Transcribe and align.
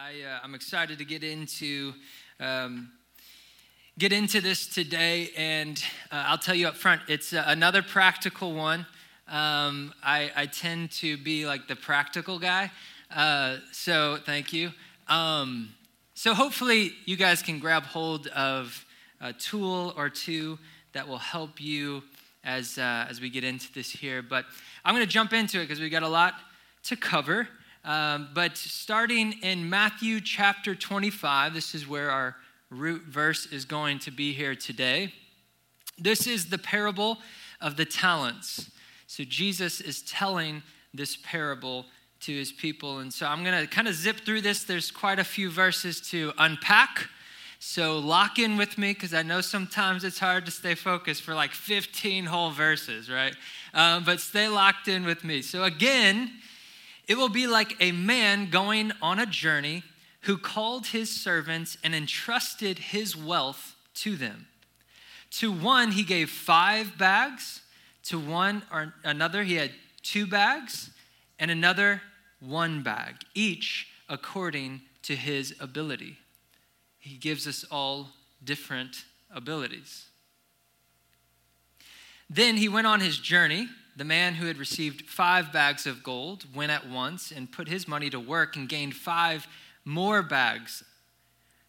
I, 0.00 0.22
uh, 0.22 0.38
I'm 0.42 0.54
excited 0.54 0.96
to 0.96 1.04
get 1.04 1.22
into 1.22 1.92
um, 2.38 2.90
get 3.98 4.14
into 4.14 4.40
this 4.40 4.66
today, 4.66 5.28
and 5.36 5.78
uh, 6.10 6.24
I'll 6.28 6.38
tell 6.38 6.54
you 6.54 6.68
up 6.68 6.76
front, 6.76 7.02
it's 7.06 7.34
uh, 7.34 7.44
another 7.46 7.82
practical 7.82 8.54
one. 8.54 8.86
Um, 9.28 9.92
I, 10.02 10.30
I, 10.34 10.46
tend 10.46 10.92
to 10.92 11.18
be 11.18 11.44
like 11.44 11.68
the 11.68 11.76
practical 11.76 12.38
guy, 12.38 12.70
uh, 13.14 13.58
so 13.72 14.18
thank 14.24 14.54
you. 14.54 14.70
Um, 15.06 15.74
so 16.14 16.32
hopefully, 16.32 16.92
you 17.04 17.18
guys 17.18 17.42
can 17.42 17.58
grab 17.58 17.82
hold 17.82 18.28
of 18.28 18.86
a 19.20 19.34
tool 19.34 19.92
or 19.98 20.08
two 20.08 20.58
that 20.94 21.06
will 21.06 21.18
help 21.18 21.60
you 21.60 22.02
as 22.42 22.78
uh, 22.78 23.06
as 23.10 23.20
we 23.20 23.28
get 23.28 23.44
into 23.44 23.70
this 23.74 23.90
here. 23.90 24.22
But 24.22 24.46
I'm 24.82 24.94
going 24.94 25.06
to 25.06 25.12
jump 25.12 25.34
into 25.34 25.58
it 25.58 25.64
because 25.64 25.78
we 25.78 25.90
got 25.90 26.04
a 26.04 26.08
lot 26.08 26.36
to 26.84 26.96
cover. 26.96 27.48
Um, 27.84 28.28
but 28.34 28.56
starting 28.56 29.34
in 29.42 29.70
Matthew 29.70 30.20
chapter 30.20 30.74
25, 30.74 31.54
this 31.54 31.74
is 31.74 31.88
where 31.88 32.10
our 32.10 32.36
root 32.68 33.02
verse 33.02 33.46
is 33.46 33.64
going 33.64 33.98
to 34.00 34.10
be 34.10 34.32
here 34.32 34.54
today. 34.54 35.14
This 35.98 36.26
is 36.26 36.50
the 36.50 36.58
parable 36.58 37.18
of 37.60 37.76
the 37.76 37.84
talents. 37.84 38.70
So 39.06 39.24
Jesus 39.24 39.80
is 39.80 40.02
telling 40.02 40.62
this 40.92 41.16
parable 41.16 41.86
to 42.20 42.32
his 42.32 42.52
people. 42.52 42.98
And 42.98 43.12
so 43.12 43.26
I'm 43.26 43.42
going 43.44 43.58
to 43.58 43.66
kind 43.66 43.88
of 43.88 43.94
zip 43.94 44.20
through 44.20 44.42
this. 44.42 44.64
There's 44.64 44.90
quite 44.90 45.18
a 45.18 45.24
few 45.24 45.50
verses 45.50 46.00
to 46.10 46.32
unpack. 46.38 47.08
So 47.58 47.98
lock 47.98 48.38
in 48.38 48.56
with 48.56 48.78
me 48.78 48.92
because 48.92 49.12
I 49.12 49.22
know 49.22 49.40
sometimes 49.40 50.04
it's 50.04 50.18
hard 50.18 50.44
to 50.46 50.50
stay 50.50 50.74
focused 50.74 51.22
for 51.22 51.34
like 51.34 51.52
15 51.52 52.26
whole 52.26 52.50
verses, 52.50 53.10
right? 53.10 53.34
Um, 53.74 54.04
but 54.04 54.20
stay 54.20 54.48
locked 54.48 54.88
in 54.88 55.04
with 55.04 55.24
me. 55.24 55.42
So 55.42 55.64
again, 55.64 56.30
it 57.10 57.18
will 57.18 57.28
be 57.28 57.48
like 57.48 57.74
a 57.80 57.90
man 57.90 58.50
going 58.50 58.92
on 59.02 59.18
a 59.18 59.26
journey 59.26 59.82
who 60.20 60.38
called 60.38 60.86
his 60.86 61.10
servants 61.10 61.76
and 61.82 61.92
entrusted 61.92 62.78
his 62.78 63.16
wealth 63.16 63.74
to 63.94 64.14
them. 64.14 64.46
To 65.32 65.50
one, 65.50 65.90
he 65.90 66.04
gave 66.04 66.30
five 66.30 66.96
bags, 66.96 67.62
to 68.04 68.20
one 68.20 68.62
or 68.72 68.94
another, 69.02 69.42
he 69.42 69.56
had 69.56 69.72
two 70.04 70.24
bags, 70.24 70.90
and 71.40 71.50
another, 71.50 72.00
one 72.38 72.84
bag, 72.84 73.16
each 73.34 73.88
according 74.08 74.80
to 75.02 75.16
his 75.16 75.52
ability. 75.58 76.16
He 77.00 77.16
gives 77.16 77.48
us 77.48 77.64
all 77.72 78.10
different 78.44 79.02
abilities. 79.34 80.06
Then 82.28 82.56
he 82.56 82.68
went 82.68 82.86
on 82.86 83.00
his 83.00 83.18
journey 83.18 83.66
the 84.00 84.04
man 84.06 84.32
who 84.32 84.46
had 84.46 84.56
received 84.56 85.02
five 85.02 85.52
bags 85.52 85.86
of 85.86 86.02
gold 86.02 86.46
went 86.54 86.72
at 86.72 86.88
once 86.88 87.30
and 87.30 87.52
put 87.52 87.68
his 87.68 87.86
money 87.86 88.08
to 88.08 88.18
work 88.18 88.56
and 88.56 88.66
gained 88.66 88.96
five 88.96 89.46
more 89.84 90.22
bags. 90.22 90.82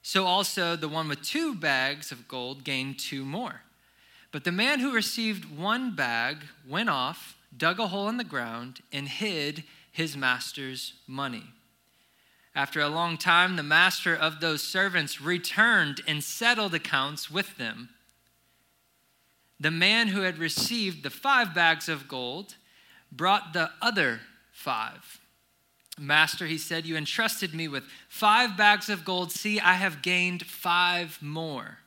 So 0.01 0.23
also 0.23 0.77
the 0.77 0.87
one 0.87 1.09
with 1.09 1.21
two 1.23 1.53
bags 1.53 2.09
of 2.09 2.29
gold 2.29 2.63
gained 2.63 2.99
two 2.99 3.25
more. 3.25 3.63
But 4.31 4.45
the 4.45 4.51
man 4.53 4.79
who 4.79 4.93
received 4.93 5.57
one 5.57 5.93
bag 5.93 6.37
went 6.65 6.89
off, 6.89 7.35
dug 7.57 7.81
a 7.81 7.87
hole 7.87 8.07
in 8.07 8.15
the 8.15 8.23
ground, 8.23 8.79
and 8.93 9.09
hid 9.09 9.65
his 9.91 10.15
master's 10.15 10.93
money. 11.05 11.47
After 12.55 12.79
a 12.79 12.87
long 12.87 13.17
time, 13.17 13.57
the 13.57 13.61
master 13.61 14.15
of 14.15 14.39
those 14.39 14.63
servants 14.63 15.19
returned 15.19 15.99
and 16.07 16.23
settled 16.23 16.73
accounts 16.73 17.29
with 17.29 17.57
them 17.57 17.89
the 19.61 19.71
man 19.71 20.07
who 20.07 20.21
had 20.21 20.39
received 20.39 21.03
the 21.03 21.11
five 21.11 21.53
bags 21.53 21.87
of 21.87 22.07
gold 22.07 22.55
brought 23.11 23.53
the 23.53 23.69
other 23.79 24.19
five. 24.51 25.19
Master, 25.99 26.47
he 26.47 26.57
said, 26.57 26.87
You 26.87 26.97
entrusted 26.97 27.53
me 27.53 27.67
with 27.67 27.83
five 28.09 28.57
bags 28.57 28.89
of 28.89 29.05
gold. 29.05 29.31
See, 29.31 29.59
I 29.59 29.73
have 29.73 30.01
gained 30.01 30.47
five 30.47 31.19
more. 31.21 31.77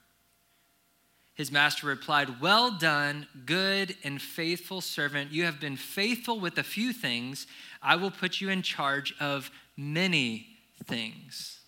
His 1.34 1.50
master 1.50 1.88
replied, 1.88 2.40
Well 2.40 2.70
done, 2.70 3.26
good 3.44 3.96
and 4.04 4.22
faithful 4.22 4.80
servant. 4.80 5.32
You 5.32 5.44
have 5.44 5.58
been 5.58 5.76
faithful 5.76 6.38
with 6.38 6.56
a 6.58 6.62
few 6.62 6.92
things. 6.92 7.48
I 7.82 7.96
will 7.96 8.12
put 8.12 8.40
you 8.40 8.50
in 8.50 8.62
charge 8.62 9.12
of 9.18 9.50
many 9.76 10.46
things. 10.84 11.58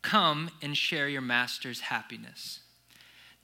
Come 0.00 0.50
and 0.62 0.74
share 0.74 1.06
your 1.06 1.20
master's 1.20 1.80
happiness. 1.80 2.60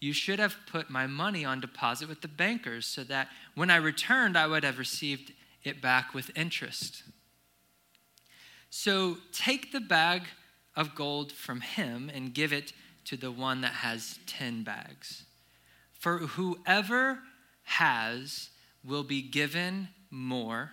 you 0.00 0.12
should 0.14 0.38
have 0.38 0.56
put 0.66 0.88
my 0.88 1.06
money 1.06 1.44
on 1.44 1.60
deposit 1.60 2.08
with 2.08 2.22
the 2.22 2.28
bankers 2.28 2.86
so 2.86 3.04
that 3.04 3.28
when 3.54 3.70
I 3.70 3.76
returned, 3.76 4.36
I 4.36 4.46
would 4.46 4.64
have 4.64 4.78
received 4.78 5.32
it 5.62 5.82
back 5.82 6.14
with 6.14 6.30
interest. 6.36 7.02
So 8.70 9.18
take 9.32 9.72
the 9.72 9.80
bag 9.80 10.22
of 10.74 10.94
gold 10.94 11.32
from 11.32 11.60
him 11.60 12.10
and 12.12 12.32
give 12.32 12.52
it 12.52 12.72
to 13.04 13.16
the 13.16 13.30
one 13.30 13.60
that 13.60 13.72
has 13.72 14.18
10 14.26 14.62
bags. 14.62 15.24
For 15.92 16.18
whoever 16.18 17.18
has 17.64 18.50
will 18.82 19.02
be 19.02 19.20
given 19.20 19.88
more, 20.10 20.70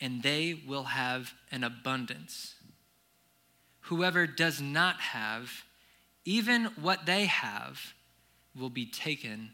and 0.00 0.22
they 0.22 0.62
will 0.66 0.84
have 0.84 1.34
an 1.50 1.64
abundance. 1.64 2.54
Whoever 3.80 4.26
does 4.26 4.60
not 4.60 5.00
have, 5.00 5.50
even 6.24 6.66
what 6.80 7.06
they 7.06 7.24
have, 7.26 7.94
will 8.58 8.70
be 8.70 8.86
taken 8.86 9.50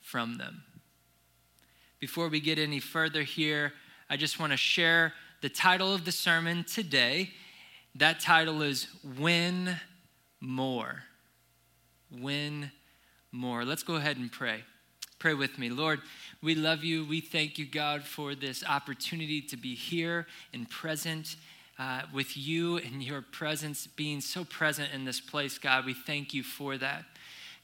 from 0.00 0.38
them. 0.38 0.62
Before 2.00 2.28
we 2.28 2.40
get 2.40 2.58
any 2.58 2.80
further 2.80 3.22
here, 3.22 3.72
I 4.10 4.16
just 4.16 4.38
want 4.38 4.52
to 4.52 4.56
share 4.56 5.12
the 5.40 5.48
title 5.48 5.94
of 5.94 6.04
the 6.04 6.12
sermon 6.12 6.64
today. 6.64 7.30
That 7.94 8.20
title 8.20 8.62
is 8.62 8.88
Win 9.18 9.76
More. 10.40 11.04
Win 12.10 12.70
More. 13.32 13.64
Let's 13.64 13.82
go 13.82 13.94
ahead 13.94 14.16
and 14.18 14.30
pray. 14.30 14.64
Pray 15.18 15.34
with 15.34 15.58
me. 15.58 15.70
Lord, 15.70 16.00
we 16.42 16.54
love 16.54 16.84
you. 16.84 17.06
We 17.06 17.20
thank 17.20 17.58
you, 17.58 17.64
God, 17.64 18.02
for 18.02 18.34
this 18.34 18.62
opportunity 18.62 19.40
to 19.40 19.56
be 19.56 19.74
here 19.74 20.26
and 20.52 20.68
present 20.68 21.36
uh, 21.78 22.02
with 22.12 22.36
you 22.36 22.76
and 22.78 23.02
your 23.02 23.22
presence 23.22 23.86
being 23.86 24.20
so 24.20 24.44
present 24.44 24.90
in 24.92 25.04
this 25.04 25.20
place, 25.20 25.56
God. 25.56 25.86
We 25.86 25.94
thank 25.94 26.34
you 26.34 26.42
for 26.42 26.76
that. 26.78 27.04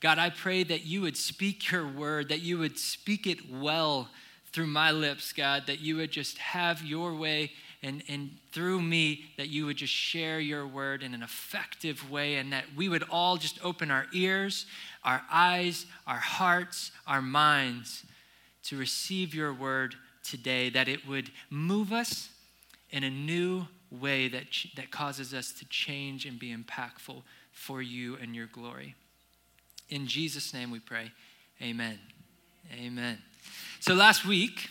God, 0.00 0.18
I 0.18 0.30
pray 0.30 0.62
that 0.64 0.84
you 0.86 1.02
would 1.02 1.16
speak 1.16 1.70
your 1.70 1.86
word, 1.86 2.30
that 2.30 2.40
you 2.40 2.58
would 2.58 2.78
speak 2.78 3.26
it 3.26 3.50
well 3.50 4.08
through 4.52 4.66
my 4.66 4.90
lips, 4.90 5.32
God, 5.32 5.64
that 5.66 5.80
you 5.80 5.96
would 5.96 6.10
just 6.10 6.38
have 6.38 6.82
your 6.82 7.14
way 7.14 7.52
and, 7.82 8.02
and 8.08 8.30
through 8.52 8.82
me, 8.82 9.24
that 9.36 9.48
you 9.48 9.66
would 9.66 9.76
just 9.76 9.92
share 9.92 10.38
your 10.38 10.66
word 10.66 11.02
in 11.02 11.14
an 11.14 11.22
effective 11.22 12.10
way, 12.10 12.36
and 12.36 12.52
that 12.52 12.64
we 12.76 12.88
would 12.88 13.04
all 13.10 13.38
just 13.38 13.62
open 13.64 13.90
our 13.90 14.06
ears, 14.12 14.66
our 15.02 15.22
eyes, 15.30 15.86
our 16.06 16.18
hearts, 16.18 16.92
our 17.06 17.22
minds 17.22 18.04
to 18.64 18.76
receive 18.76 19.34
your 19.34 19.54
word 19.54 19.94
today, 20.22 20.68
that 20.68 20.88
it 20.88 21.08
would 21.08 21.30
move 21.48 21.90
us 21.92 22.28
in 22.90 23.02
a 23.02 23.10
new 23.10 23.66
way 23.90 24.28
that, 24.28 24.44
that 24.76 24.90
causes 24.90 25.32
us 25.32 25.52
to 25.52 25.64
change 25.68 26.26
and 26.26 26.38
be 26.38 26.54
impactful 26.54 27.22
for 27.50 27.80
you 27.80 28.16
and 28.20 28.36
your 28.36 28.46
glory. 28.46 28.94
In 29.90 30.06
Jesus' 30.06 30.54
name 30.54 30.70
we 30.70 30.78
pray. 30.78 31.10
Amen. 31.60 31.98
Amen. 32.72 33.18
So 33.80 33.94
last 33.94 34.24
week, 34.24 34.68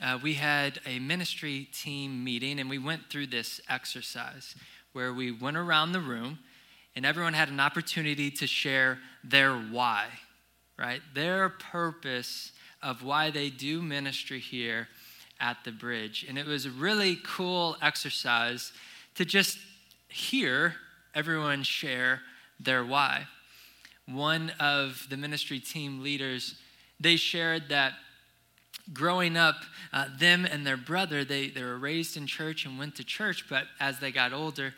uh, 0.00 0.18
we 0.22 0.34
had 0.34 0.80
a 0.86 0.98
ministry 0.98 1.68
team 1.70 2.24
meeting 2.24 2.58
and 2.58 2.70
we 2.70 2.78
went 2.78 3.10
through 3.10 3.26
this 3.26 3.60
exercise 3.68 4.54
where 4.94 5.12
we 5.12 5.30
went 5.30 5.58
around 5.58 5.92
the 5.92 6.00
room 6.00 6.38
and 6.96 7.04
everyone 7.04 7.34
had 7.34 7.50
an 7.50 7.60
opportunity 7.60 8.30
to 8.30 8.46
share 8.46 8.98
their 9.22 9.54
why, 9.54 10.06
right? 10.78 11.02
Their 11.14 11.50
purpose 11.50 12.52
of 12.82 13.02
why 13.02 13.30
they 13.30 13.50
do 13.50 13.82
ministry 13.82 14.40
here 14.40 14.88
at 15.40 15.58
the 15.64 15.72
bridge. 15.72 16.24
And 16.26 16.38
it 16.38 16.46
was 16.46 16.64
a 16.64 16.70
really 16.70 17.18
cool 17.22 17.76
exercise 17.82 18.72
to 19.16 19.26
just 19.26 19.58
hear 20.08 20.76
everyone 21.14 21.64
share 21.64 22.22
their 22.58 22.82
why. 22.82 23.26
One 24.06 24.52
of 24.60 25.06
the 25.08 25.16
ministry 25.16 25.60
team 25.60 26.02
leaders, 26.02 26.56
they 27.00 27.16
shared 27.16 27.68
that 27.70 27.94
growing 28.92 29.36
up, 29.36 29.56
uh, 29.92 30.06
them 30.18 30.44
and 30.44 30.66
their 30.66 30.76
brother, 30.76 31.24
they, 31.24 31.48
they 31.48 31.62
were 31.62 31.78
raised 31.78 32.16
in 32.16 32.26
church 32.26 32.66
and 32.66 32.78
went 32.78 32.96
to 32.96 33.04
church, 33.04 33.46
but 33.48 33.64
as 33.80 33.98
they 33.98 34.12
got 34.12 34.32
older, 34.32 34.74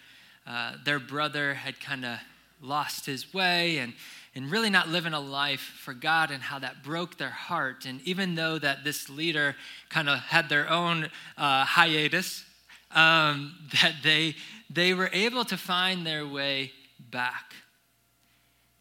uh, 0.46 0.74
their 0.84 1.00
brother 1.00 1.54
had 1.54 1.80
kind 1.80 2.04
of 2.04 2.18
lost 2.62 3.04
his 3.04 3.34
way 3.34 3.78
and, 3.78 3.94
and 4.34 4.50
really 4.50 4.70
not 4.70 4.88
living 4.88 5.12
a 5.12 5.20
life 5.20 5.60
for 5.60 5.92
God 5.92 6.30
and 6.30 6.42
how 6.42 6.60
that 6.60 6.84
broke 6.84 7.18
their 7.18 7.30
heart. 7.30 7.84
And 7.84 8.00
even 8.02 8.36
though 8.36 8.58
that 8.58 8.84
this 8.84 9.08
leader 9.08 9.56
kind 9.88 10.08
of 10.08 10.20
had 10.20 10.48
their 10.48 10.70
own 10.70 11.10
uh, 11.36 11.64
hiatus, 11.64 12.44
um, 12.92 13.54
that 13.82 13.96
they, 14.04 14.36
they 14.70 14.94
were 14.94 15.10
able 15.12 15.44
to 15.46 15.56
find 15.56 16.06
their 16.06 16.26
way 16.26 16.72
back 17.10 17.54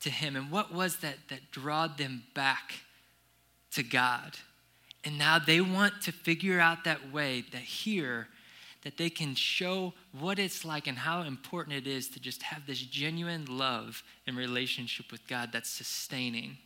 to 0.06 0.10
him. 0.10 0.36
And 0.36 0.50
what 0.50 0.74
was 0.74 0.98
that 0.98 1.18
that 1.30 1.52
drawed 1.52 1.98
them 1.98 2.24
back 2.34 2.75
to 3.74 3.84
God? 3.84 4.38
And 5.04 5.18
now 5.18 5.38
they 5.38 5.62
want 5.62 6.02
to 6.04 6.12
figure 6.12 6.60
out 6.60 6.86
that 6.86 7.12
way 7.12 7.44
that 7.52 7.62
here 7.62 8.28
that 8.84 8.98
they 8.98 9.10
can 9.10 9.34
show 9.34 9.94
what 10.18 10.38
it's 10.38 10.63
like 10.63 10.86
and 10.86 11.00
how 11.00 11.24
important 11.24 11.75
it 11.75 11.88
is 11.88 12.07
to 12.07 12.19
just 12.19 12.44
have 12.44 12.68
this 12.68 12.80
genuine 12.80 13.46
love 13.46 14.04
and 14.28 14.38
relationship 14.38 15.12
with 15.12 15.28
God 15.28 15.50
that's 15.52 15.69
sustaining. 15.69 16.57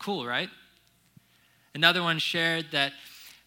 Cool, 0.00 0.26
right? 0.26 0.50
Another 1.72 2.02
one 2.02 2.18
shared 2.18 2.66
that 2.72 2.92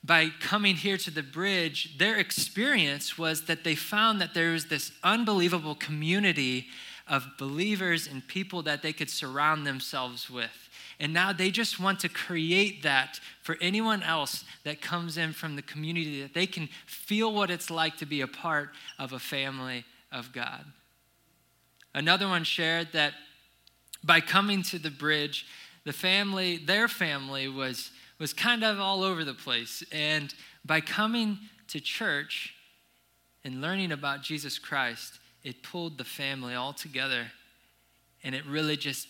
by 0.02 0.30
coming 0.40 0.76
here 0.76 0.98
to 0.98 1.12
the 1.12 1.24
bridge, 1.24 1.98
their 1.98 2.18
experience 2.18 3.18
was 3.18 3.46
that 3.46 3.66
they 3.66 3.76
found 3.76 4.22
that 4.22 4.34
there 4.34 4.52
was 4.54 4.68
this 4.68 4.94
unbelievable 5.04 5.76
community 5.76 6.68
of 7.08 7.26
believers 7.38 8.08
and 8.08 8.26
people 8.28 8.62
that 8.64 8.82
they 8.82 8.94
could 8.94 9.10
surround 9.10 9.68
themselves 9.68 10.30
with. 10.30 10.70
And 11.00 11.14
now 11.14 11.34
they 11.34 11.52
just 11.52 11.80
want 11.80 12.00
to 12.02 12.10
create 12.10 12.84
that 12.84 13.20
for 13.42 13.58
anyone 13.60 14.04
else 14.04 14.46
that 14.64 14.82
comes 14.82 15.18
in 15.18 15.34
from 15.34 15.56
the 15.56 15.62
community, 15.62 16.22
that 16.22 16.34
they 16.34 16.48
can 16.48 16.70
feel 16.86 17.34
what 17.34 17.52
it's 17.52 17.70
like 17.70 17.98
to 17.98 18.06
be 18.06 18.22
a 18.22 18.28
part 18.28 18.70
of 18.98 19.12
a 19.12 19.20
family 19.20 19.84
of 20.12 20.32
God. 20.32 20.66
Another 21.94 22.28
one 22.28 22.44
shared 22.44 22.90
that 22.94 23.14
by 24.04 24.22
coming 24.22 24.64
to 24.64 24.80
the 24.80 24.92
bridge, 24.92 25.46
the 25.84 25.94
family, 25.94 26.58
their 26.58 26.88
family 26.88 27.48
was, 27.48 27.92
was 28.20 28.34
kind 28.34 28.64
of 28.64 28.80
all 28.80 29.04
over 29.04 29.24
the 29.24 29.34
place. 29.34 29.84
And 29.92 30.34
by 30.66 30.80
coming 30.82 31.40
to 31.70 31.80
church 31.80 32.54
and 33.44 33.62
learning 33.62 33.92
about 33.92 34.22
Jesus 34.22 34.58
Christ, 34.58 35.20
it 35.44 35.62
pulled 35.62 35.98
the 35.98 36.04
family 36.04 36.56
all 36.56 36.74
together 36.74 37.28
and 38.24 38.34
it 38.34 38.46
really 38.46 38.78
just 38.78 39.08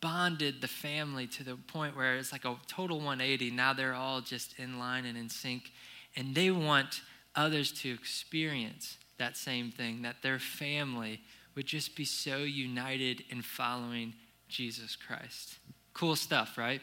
bonded 0.00 0.60
the 0.60 0.68
family 0.68 1.26
to 1.26 1.44
the 1.44 1.56
point 1.56 1.96
where 1.96 2.16
it's 2.16 2.32
like 2.32 2.44
a 2.44 2.56
total 2.66 2.98
180 2.98 3.50
now 3.50 3.72
they're 3.72 3.94
all 3.94 4.20
just 4.20 4.58
in 4.58 4.78
line 4.78 5.04
and 5.04 5.16
in 5.16 5.28
sync 5.28 5.70
and 6.16 6.34
they 6.34 6.50
want 6.50 7.00
others 7.36 7.70
to 7.70 7.90
experience 7.90 8.98
that 9.18 9.36
same 9.36 9.70
thing 9.70 10.02
that 10.02 10.16
their 10.22 10.38
family 10.38 11.20
would 11.54 11.66
just 11.66 11.96
be 11.96 12.04
so 12.04 12.38
united 12.38 13.22
in 13.30 13.40
following 13.40 14.14
jesus 14.48 14.96
christ. 14.96 15.58
Cool 15.94 16.16
stuff 16.16 16.58
right? 16.58 16.80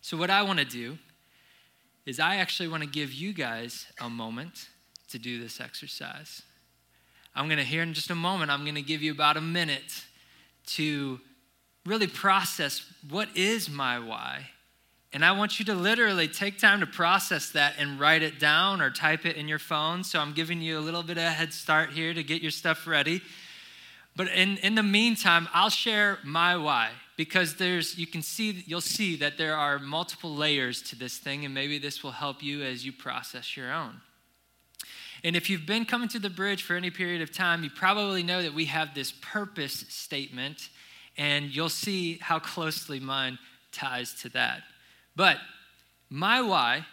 So 0.00 0.16
what 0.16 0.30
i 0.30 0.42
want 0.42 0.60
to 0.60 0.64
do 0.64 0.98
is 2.06 2.20
i 2.20 2.36
actually 2.36 2.68
want 2.68 2.84
to 2.84 2.88
give 2.88 3.12
you 3.12 3.32
guys 3.32 3.86
a 4.00 4.08
moment 4.08 4.68
to 5.08 5.18
do 5.18 5.40
this 5.42 5.60
exercise 5.60 6.42
I'm 7.34 7.46
going 7.46 7.58
to, 7.58 7.64
hear 7.64 7.82
in 7.82 7.94
just 7.94 8.10
a 8.10 8.14
moment, 8.14 8.50
I'm 8.50 8.62
going 8.62 8.76
to 8.76 8.82
give 8.82 9.02
you 9.02 9.12
about 9.12 9.36
a 9.36 9.40
minute 9.40 10.04
to 10.66 11.20
really 11.84 12.06
process 12.06 12.84
what 13.08 13.28
is 13.34 13.68
my 13.68 13.98
why. 13.98 14.50
And 15.12 15.24
I 15.24 15.32
want 15.32 15.58
you 15.58 15.64
to 15.66 15.74
literally 15.74 16.26
take 16.26 16.58
time 16.58 16.80
to 16.80 16.86
process 16.86 17.50
that 17.50 17.74
and 17.78 18.00
write 18.00 18.22
it 18.22 18.40
down 18.40 18.80
or 18.80 18.90
type 18.90 19.24
it 19.24 19.36
in 19.36 19.46
your 19.46 19.60
phone. 19.60 20.02
So 20.02 20.18
I'm 20.18 20.32
giving 20.32 20.60
you 20.60 20.78
a 20.78 20.80
little 20.80 21.02
bit 21.02 21.18
of 21.18 21.24
a 21.24 21.30
head 21.30 21.52
start 21.52 21.90
here 21.90 22.12
to 22.12 22.22
get 22.22 22.42
your 22.42 22.50
stuff 22.50 22.86
ready. 22.86 23.22
But 24.16 24.28
in, 24.28 24.58
in 24.58 24.74
the 24.74 24.82
meantime, 24.82 25.48
I'll 25.52 25.70
share 25.70 26.18
my 26.24 26.56
why 26.56 26.90
because 27.16 27.56
there's 27.56 27.96
you 27.98 28.06
can 28.06 28.22
see 28.22 28.64
you'll 28.66 28.80
see 28.80 29.16
that 29.16 29.38
there 29.38 29.56
are 29.56 29.78
multiple 29.78 30.34
layers 30.34 30.82
to 30.82 30.96
this 30.96 31.18
thing, 31.18 31.44
and 31.44 31.54
maybe 31.54 31.78
this 31.78 32.02
will 32.02 32.12
help 32.12 32.42
you 32.42 32.62
as 32.62 32.84
you 32.84 32.92
process 32.92 33.56
your 33.56 33.72
own. 33.72 34.00
And 35.24 35.34
if 35.34 35.48
you've 35.48 35.64
been 35.64 35.86
coming 35.86 36.08
to 36.10 36.18
the 36.18 36.28
bridge 36.28 36.62
for 36.62 36.76
any 36.76 36.90
period 36.90 37.22
of 37.22 37.32
time, 37.32 37.64
you 37.64 37.70
probably 37.70 38.22
know 38.22 38.42
that 38.42 38.52
we 38.52 38.66
have 38.66 38.94
this 38.94 39.10
purpose 39.10 39.86
statement, 39.88 40.68
and 41.16 41.46
you'll 41.46 41.70
see 41.70 42.18
how 42.18 42.38
closely 42.38 43.00
mine 43.00 43.38
ties 43.72 44.14
to 44.20 44.28
that. 44.30 44.62
But 45.16 45.38
my 46.10 46.42
why 46.42 46.84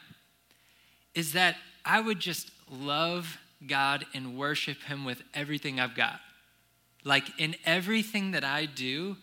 is 1.13 1.33
that 1.33 1.57
I 1.83 1.99
would 1.99 2.21
just 2.21 2.51
love 2.69 3.37
God 3.67 4.05
and 4.13 4.37
worship 4.37 4.81
Him 4.83 5.03
with 5.03 5.21
everything 5.33 5.79
I've 5.79 5.95
got. 5.95 6.21
Like 7.03 7.25
in 7.37 7.55
everything 7.65 8.31
that 8.31 8.45
I 8.45 8.65
do, 8.65 9.17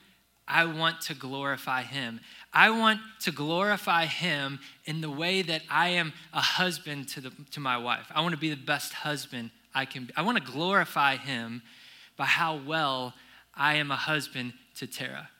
I 0.47 0.67
want 0.67 1.01
to 1.03 1.15
glorify 1.15 1.83
Him. 1.83 2.21
I 2.59 2.71
want 2.71 2.99
to 3.21 3.31
glorify 3.31 4.07
Him 4.07 4.59
in 4.85 5.01
the 5.01 5.09
way 5.09 5.43
that 5.43 5.63
I 5.71 5.91
am 5.91 6.13
a 6.33 6.41
husband 6.41 7.07
to, 7.11 7.21
the, 7.21 7.31
to 7.53 7.61
my 7.61 7.79
wife. 7.79 8.11
I 8.13 8.21
want 8.21 8.33
to 8.33 8.41
be 8.41 8.51
the 8.51 8.57
best 8.57 8.93
husband 8.93 9.53
I 9.73 9.85
can 9.85 10.07
be. 10.07 10.13
I 10.17 10.23
want 10.23 10.39
to 10.39 10.53
glorify 10.53 11.19
Him 11.19 11.63
by 12.17 12.25
how 12.25 12.57
well 12.57 13.15
I 13.55 13.75
am 13.75 13.93
a 13.93 13.97
husband 13.97 14.55
to 14.75 14.89
Tara. 14.89 15.31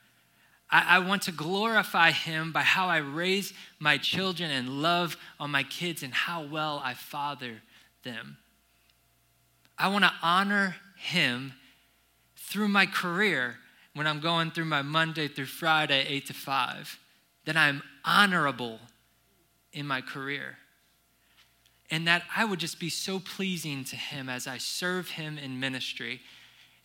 I, 0.69 0.95
I 0.95 0.99
want 0.99 1.23
to 1.23 1.33
glorify 1.33 2.11
Him 2.11 2.53
by 2.53 2.61
how 2.61 2.87
I 2.87 2.99
raise 2.99 3.51
my 3.79 3.97
children 3.97 4.49
and 4.49 4.81
love 4.81 5.17
on 5.41 5.51
my 5.51 5.63
kids 5.63 6.03
and 6.03 6.13
how 6.13 6.45
well 6.45 6.81
I 6.81 6.93
father 6.93 7.61
them. 8.03 8.37
I 9.77 9.89
want 9.89 10.05
to 10.05 10.13
honor 10.23 10.77
Him 10.95 11.51
through 12.37 12.69
my 12.69 12.85
career 12.85 13.57
when 13.93 14.07
I'm 14.07 14.21
going 14.21 14.51
through 14.51 14.65
my 14.65 14.83
Monday 14.83 15.27
through 15.27 15.47
Friday, 15.47 16.05
8 16.07 16.27
to 16.27 16.33
5, 16.33 16.97
that 17.49 17.57
I'm 17.57 17.81
honorable 18.05 18.77
in 19.73 19.87
my 19.87 20.01
career. 20.01 20.59
And 21.89 22.07
that 22.07 22.21
I 22.37 22.45
would 22.45 22.59
just 22.59 22.79
be 22.79 22.91
so 22.91 23.17
pleasing 23.19 23.83
to 23.85 23.95
Him 23.95 24.29
as 24.29 24.45
I 24.45 24.59
serve 24.59 25.09
Him 25.09 25.39
in 25.39 25.59
ministry 25.59 26.21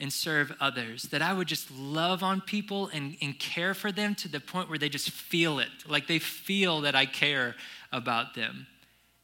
and 0.00 0.10
serve 0.10 0.54
others. 0.62 1.02
That 1.02 1.20
I 1.20 1.34
would 1.34 1.48
just 1.48 1.70
love 1.70 2.22
on 2.22 2.40
people 2.40 2.88
and, 2.94 3.14
and 3.20 3.38
care 3.38 3.74
for 3.74 3.92
them 3.92 4.14
to 4.14 4.26
the 4.28 4.40
point 4.40 4.70
where 4.70 4.78
they 4.78 4.88
just 4.88 5.10
feel 5.10 5.58
it. 5.58 5.68
Like 5.86 6.06
they 6.06 6.18
feel 6.18 6.80
that 6.80 6.94
I 6.94 7.04
care 7.04 7.56
about 7.92 8.34
them. 8.34 8.66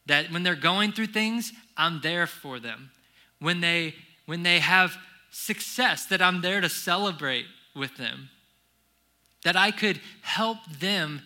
That 0.04 0.30
when 0.30 0.42
they're 0.42 0.54
going 0.54 0.92
through 0.92 1.06
things, 1.06 1.54
I'm 1.74 2.02
there 2.02 2.26
for 2.26 2.60
them. 2.60 2.90
When 3.38 3.62
they 3.62 3.94
when 4.26 4.42
they 4.42 4.58
have 4.58 4.94
success, 5.30 6.04
that 6.04 6.20
I'm 6.20 6.42
there 6.42 6.60
to 6.60 6.68
celebrate 6.68 7.46
with 7.74 7.96
them, 7.96 8.28
that 9.42 9.56
I 9.56 9.70
could 9.70 10.02
help 10.20 10.58
them 10.66 11.22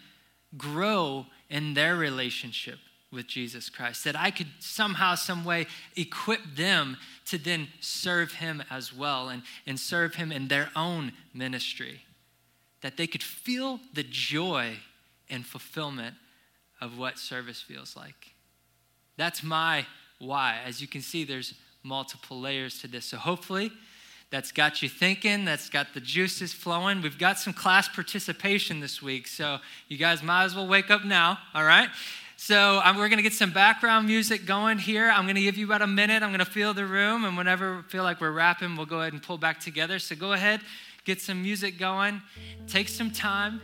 grow 0.56 1.26
in 1.50 1.74
their 1.74 1.96
relationship 1.96 2.78
with 3.12 3.26
Jesus 3.26 3.70
Christ, 3.70 4.04
that 4.04 4.16
I 4.16 4.30
could 4.30 4.48
somehow, 4.58 5.14
some 5.14 5.44
way 5.44 5.66
equip 5.96 6.40
them 6.56 6.96
to 7.26 7.38
then 7.38 7.68
serve 7.80 8.32
Him 8.32 8.62
as 8.70 8.92
well 8.92 9.28
and, 9.28 9.42
and 9.66 9.78
serve 9.78 10.16
Him 10.16 10.32
in 10.32 10.48
their 10.48 10.70
own 10.74 11.12
ministry, 11.32 12.02
that 12.82 12.96
they 12.96 13.06
could 13.06 13.22
feel 13.22 13.80
the 13.94 14.02
joy 14.02 14.78
and 15.30 15.46
fulfillment 15.46 16.16
of 16.80 16.98
what 16.98 17.18
service 17.18 17.62
feels 17.62 17.96
like. 17.96 18.34
That's 19.16 19.42
my 19.42 19.86
why. 20.18 20.58
As 20.66 20.80
you 20.80 20.88
can 20.88 21.00
see, 21.00 21.24
there's 21.24 21.54
multiple 21.82 22.40
layers 22.40 22.80
to 22.80 22.88
this. 22.88 23.06
So 23.06 23.16
hopefully, 23.16 23.70
that's 24.34 24.50
got 24.50 24.82
you 24.82 24.88
thinking, 24.88 25.44
that's 25.44 25.70
got 25.70 25.94
the 25.94 26.00
juices 26.00 26.52
flowing. 26.52 27.00
We've 27.02 27.16
got 27.16 27.38
some 27.38 27.52
class 27.52 27.86
participation 27.86 28.80
this 28.80 29.00
week, 29.00 29.28
so 29.28 29.58
you 29.86 29.96
guys 29.96 30.24
might 30.24 30.42
as 30.42 30.56
well 30.56 30.66
wake 30.66 30.90
up 30.90 31.04
now, 31.04 31.38
all 31.54 31.62
right? 31.62 31.88
So 32.36 32.80
um, 32.82 32.96
we're 32.96 33.08
going 33.08 33.18
to 33.18 33.22
get 33.22 33.32
some 33.32 33.52
background 33.52 34.08
music 34.08 34.44
going 34.44 34.78
here. 34.78 35.08
I'm 35.08 35.26
going 35.26 35.36
to 35.36 35.40
give 35.40 35.56
you 35.56 35.66
about 35.66 35.82
a 35.82 35.86
minute. 35.86 36.24
I'm 36.24 36.30
going 36.30 36.40
to 36.40 36.44
feel 36.44 36.74
the 36.74 36.84
room, 36.84 37.24
and 37.24 37.36
whenever 37.36 37.76
we 37.76 37.82
feel 37.82 38.02
like 38.02 38.20
we're 38.20 38.32
wrapping, 38.32 38.74
we'll 38.74 38.86
go 38.86 39.02
ahead 39.02 39.12
and 39.12 39.22
pull 39.22 39.38
back 39.38 39.60
together. 39.60 40.00
So 40.00 40.16
go 40.16 40.32
ahead, 40.32 40.62
get 41.04 41.20
some 41.20 41.40
music 41.40 41.78
going, 41.78 42.20
take 42.66 42.88
some 42.88 43.12
time, 43.12 43.60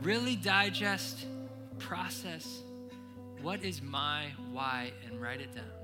really 0.00 0.36
digest, 0.36 1.26
process 1.80 2.62
what 3.40 3.64
is 3.64 3.82
my 3.82 4.26
why, 4.52 4.92
and 5.04 5.20
write 5.20 5.40
it 5.40 5.52
down. 5.52 5.81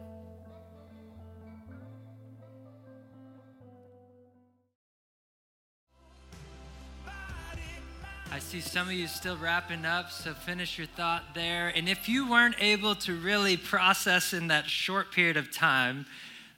See 8.49 8.61
some 8.63 8.87
of 8.87 8.95
you 8.95 9.07
still 9.07 9.37
wrapping 9.37 9.85
up, 9.85 10.11
so 10.11 10.33
finish 10.33 10.79
your 10.79 10.87
thought 10.87 11.35
there. 11.35 11.71
And 11.77 11.87
if 11.87 12.09
you 12.09 12.31
weren't 12.31 12.55
able 12.59 12.95
to 12.95 13.15
really 13.15 13.59
process 13.59 14.33
in 14.33 14.49
that 14.49 14.71
short 14.71 15.13
period 15.13 15.37
of 15.37 15.53
time, 15.53 16.07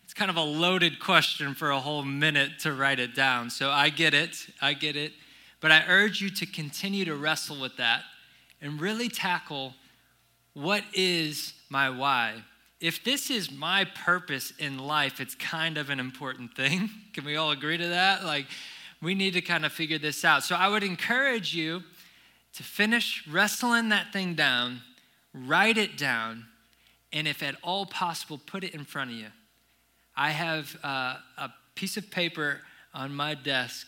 it's 0.05 0.15
kind 0.15 0.31
of 0.31 0.37
a 0.37 0.43
loaded 0.43 1.01
question 1.01 1.53
for 1.53 1.73
a 1.73 1.81
whole 1.81 2.05
minute 2.05 2.61
to 2.61 2.73
write 2.75 3.01
it 3.01 3.17
down. 3.17 3.51
So 3.51 3.71
I 3.71 3.89
get 3.89 4.15
it. 4.15 4.37
I 4.63 4.73
get 4.73 4.95
it. 4.95 5.15
But 5.61 5.73
I 5.73 5.83
urge 5.89 6.21
you 6.21 6.31
to 6.31 6.47
continue 6.47 7.05
to 7.07 7.17
wrestle 7.17 7.61
with 7.61 7.77
that 7.79 8.03
and 8.63 8.81
really 8.81 9.09
tackle 9.09 9.75
what 10.55 10.85
is 10.95 11.55
my 11.71 11.91
why? 11.91 12.45
If 12.81 13.03
this 13.03 13.31
is 13.31 13.51
my 13.51 13.85
purpose 13.85 14.53
in 14.61 14.79
life, 14.79 15.21
it's 15.21 15.35
kind 15.35 15.77
of 15.77 15.91
an 15.91 15.99
important 15.99 16.55
thing. 16.55 16.89
Can 17.15 17.25
we 17.25 17.35
all 17.35 17.51
agree 17.51 17.79
to 17.79 17.89
that? 17.89 18.25
Like, 18.25 18.47
we 19.03 19.15
need 19.15 19.33
to 19.35 19.41
kind 19.41 19.65
of 19.65 19.73
figure 19.73 19.99
this 19.99 20.25
out. 20.25 20.45
So 20.45 20.55
I 20.55 20.69
would 20.69 20.83
encourage 20.83 21.55
you 21.55 21.83
to 22.55 22.63
finish 22.63 23.27
wrestling 23.31 23.89
that 23.91 24.13
thing 24.13 24.35
down, 24.35 24.83
write 25.33 25.79
it 25.79 25.97
down, 25.97 26.47
and 27.13 27.27
if 27.27 27.43
at 27.43 27.57
all 27.63 27.87
possible, 27.87 28.39
put 28.45 28.65
it 28.65 28.75
in 28.75 28.85
front 28.85 29.11
of 29.11 29.17
you. 29.17 29.27
I 30.17 30.31
have 30.31 30.77
uh, 30.83 31.17
a 31.39 31.51
piece 31.75 31.97
of 31.97 32.11
paper 32.11 32.61
on 32.93 33.15
my 33.15 33.35
desk 33.35 33.87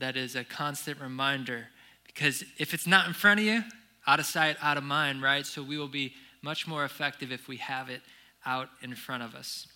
that 0.00 0.16
is 0.16 0.36
a 0.36 0.44
constant 0.44 1.00
reminder 1.00 1.66
because 2.06 2.44
if 2.58 2.74
it's 2.74 2.86
not 2.86 3.06
in 3.06 3.14
front 3.14 3.40
of 3.40 3.46
you, 3.46 3.62
out 4.06 4.20
of 4.20 4.26
sight, 4.26 4.56
out 4.60 4.76
of 4.76 4.84
mind, 4.84 5.22
right? 5.22 5.46
So 5.46 5.62
we 5.62 5.78
will 5.78 5.88
be 5.88 6.12
much 6.42 6.66
more 6.66 6.84
effective 6.84 7.32
if 7.32 7.48
we 7.48 7.56
have 7.58 7.88
it 7.88 8.02
out 8.44 8.68
in 8.82 8.94
front 8.94 9.22
of 9.22 9.34
us. 9.34 9.66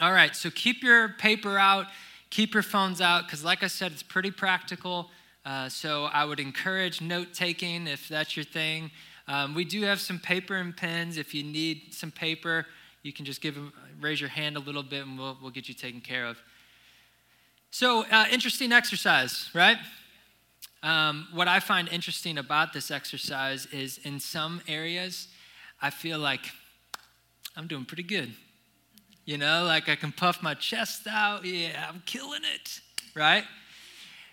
All 0.00 0.12
right, 0.12 0.34
so 0.34 0.50
keep 0.50 0.82
your 0.82 1.08
paper 1.08 1.58
out 1.58 1.86
keep 2.30 2.54
your 2.54 2.62
phones 2.62 3.00
out 3.00 3.26
because, 3.26 3.44
like 3.44 3.62
I 3.62 3.66
said, 3.68 3.92
it's 3.92 4.02
pretty 4.02 4.30
practical. 4.30 5.10
Uh, 5.44 5.68
so 5.68 6.04
I 6.04 6.24
would 6.24 6.40
encourage 6.40 7.00
note 7.00 7.32
taking 7.32 7.86
if 7.86 8.08
that's 8.08 8.36
your 8.36 8.44
thing. 8.44 8.90
Um, 9.26 9.54
we 9.54 9.64
do 9.64 9.82
have 9.82 10.00
some 10.00 10.18
paper 10.18 10.56
and 10.56 10.76
pens. 10.76 11.16
If 11.16 11.34
you 11.34 11.42
need 11.42 11.94
some 11.94 12.10
paper, 12.10 12.66
you 13.02 13.12
can 13.12 13.24
just 13.24 13.40
give 13.40 13.54
them, 13.54 13.72
raise 14.00 14.20
your 14.20 14.30
hand 14.30 14.56
a 14.56 14.60
little 14.60 14.82
bit, 14.82 15.06
and 15.06 15.18
we'll 15.18 15.38
we'll 15.40 15.50
get 15.50 15.68
you 15.68 15.74
taken 15.74 16.00
care 16.00 16.26
of. 16.26 16.38
So 17.70 18.04
uh, 18.10 18.24
interesting 18.30 18.72
exercise, 18.72 19.50
right? 19.54 19.76
Um, 20.82 21.28
what 21.32 21.48
I 21.48 21.60
find 21.60 21.88
interesting 21.88 22.38
about 22.38 22.72
this 22.72 22.90
exercise 22.90 23.66
is 23.66 23.98
in 24.04 24.20
some 24.20 24.60
areas, 24.68 25.28
I 25.82 25.90
feel 25.90 26.18
like 26.18 26.50
I'm 27.56 27.66
doing 27.66 27.84
pretty 27.84 28.04
good. 28.04 28.32
You 29.28 29.36
know, 29.36 29.64
like 29.64 29.90
I 29.90 29.94
can 29.94 30.10
puff 30.10 30.42
my 30.42 30.54
chest 30.54 31.06
out. 31.06 31.44
Yeah, 31.44 31.86
I'm 31.86 32.02
killing 32.06 32.40
it, 32.54 32.80
right? 33.14 33.44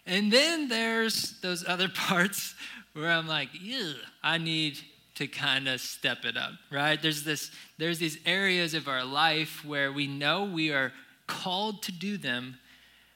And 0.06 0.32
then 0.32 0.70
there's 0.70 1.38
those 1.42 1.68
other 1.68 1.90
parts 1.94 2.56
where 2.94 3.12
I'm 3.12 3.28
like, 3.28 3.50
yeah, 3.62 3.92
I 4.24 4.38
need 4.38 4.80
to 5.16 5.28
kind 5.28 5.68
of 5.68 5.82
step 5.82 6.24
it 6.24 6.38
up, 6.38 6.54
right? 6.72 7.02
There's 7.02 7.26
this, 7.26 7.52
there's 7.78 8.00
these 8.00 8.20
areas 8.26 8.74
of 8.74 8.88
our 8.88 9.04
life 9.04 9.66
where 9.66 9.92
we 9.92 10.08
know 10.08 10.46
we 10.46 10.72
are 10.72 10.94
called 11.28 11.84
to 11.84 11.92
do 11.92 12.16
them, 12.16 12.58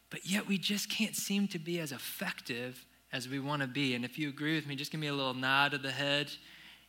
but 0.09 0.25
yet 0.25 0.50
we 0.50 0.57
just 0.57 0.89
can't 0.89 1.15
seem 1.15 1.48
to 1.48 1.59
be 1.59 1.79
as 1.79 1.93
effective 1.93 2.83
as 3.13 3.29
we 3.29 3.39
want 3.39 3.62
to 3.62 3.69
be. 3.69 3.95
And 3.95 4.03
if 4.03 4.19
you 4.19 4.27
agree 4.27 4.55
with 4.55 4.67
me, 4.67 4.75
just 4.75 4.91
give 4.91 5.00
me 5.00 5.07
a 5.07 5.13
little 5.13 5.33
nod 5.33 5.74
of 5.74 5.81
the 5.81 5.91
head. 5.91 6.29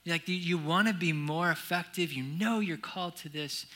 Like 0.04 0.26
you 0.26 0.58
want 0.58 0.88
to 0.88 0.94
be 0.94 1.12
more 1.12 1.52
effective. 1.52 2.12
You 2.12 2.24
know 2.24 2.58
you're 2.58 2.76
called 2.76 3.14
to 3.18 3.28
this, 3.28 3.66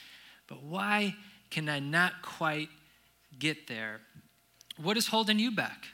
but 0.47 0.63
why 0.63 1.15
can 1.49 1.69
I 1.69 1.79
not 1.79 2.21
quite 2.21 2.69
get 3.37 3.67
there? 3.67 4.01
What 4.81 4.97
is 4.97 5.07
holding 5.07 5.39
you 5.39 5.51
back? 5.51 5.85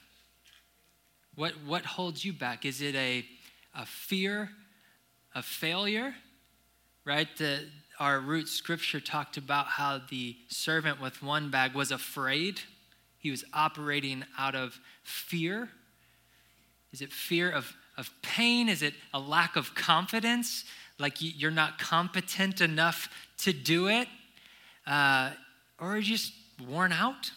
What, 1.36 1.53
what 1.65 1.86
holds 1.86 2.25
you 2.25 2.34
back? 2.34 2.65
Is 2.65 2.81
it 2.81 2.96
a, 2.96 3.25
a 3.75 3.86
fear 3.86 4.50
of 5.34 5.46
failure? 5.46 6.13
Right? 7.05 7.27
The, 7.38 7.65
our 8.00 8.20
root 8.20 8.48
scripture 8.48 9.00
talked 9.00 9.38
about 9.38 9.67
how 9.67 10.01
the 10.10 10.36
servant 10.48 11.01
with 11.01 11.22
one 11.24 11.50
bag 11.50 11.74
was 11.74 11.91
afraid. 11.91 12.62
He 13.17 13.31
was 13.31 13.43
operating 13.53 14.24
out 14.38 14.55
of 14.55 14.79
fear. 15.03 15.70
Is 16.91 17.01
it 17.01 17.13
fear 17.13 17.50
of, 17.50 17.74
of 17.98 18.10
pain? 18.22 18.67
Is 18.67 18.81
it 18.81 18.93
a 19.13 19.20
lack 19.20 19.55
of 19.55 19.74
confidence? 19.75 20.65
Like 21.00 21.17
you're 21.20 21.51
not 21.51 21.79
competent 21.79 22.62
enough 22.62 23.10
to 23.39 23.53
do 23.53 23.88
it? 23.88 24.08
Uh, 24.91 25.31
or 25.79 26.01
just 26.01 26.33
worn 26.67 26.91
out. 26.91 27.31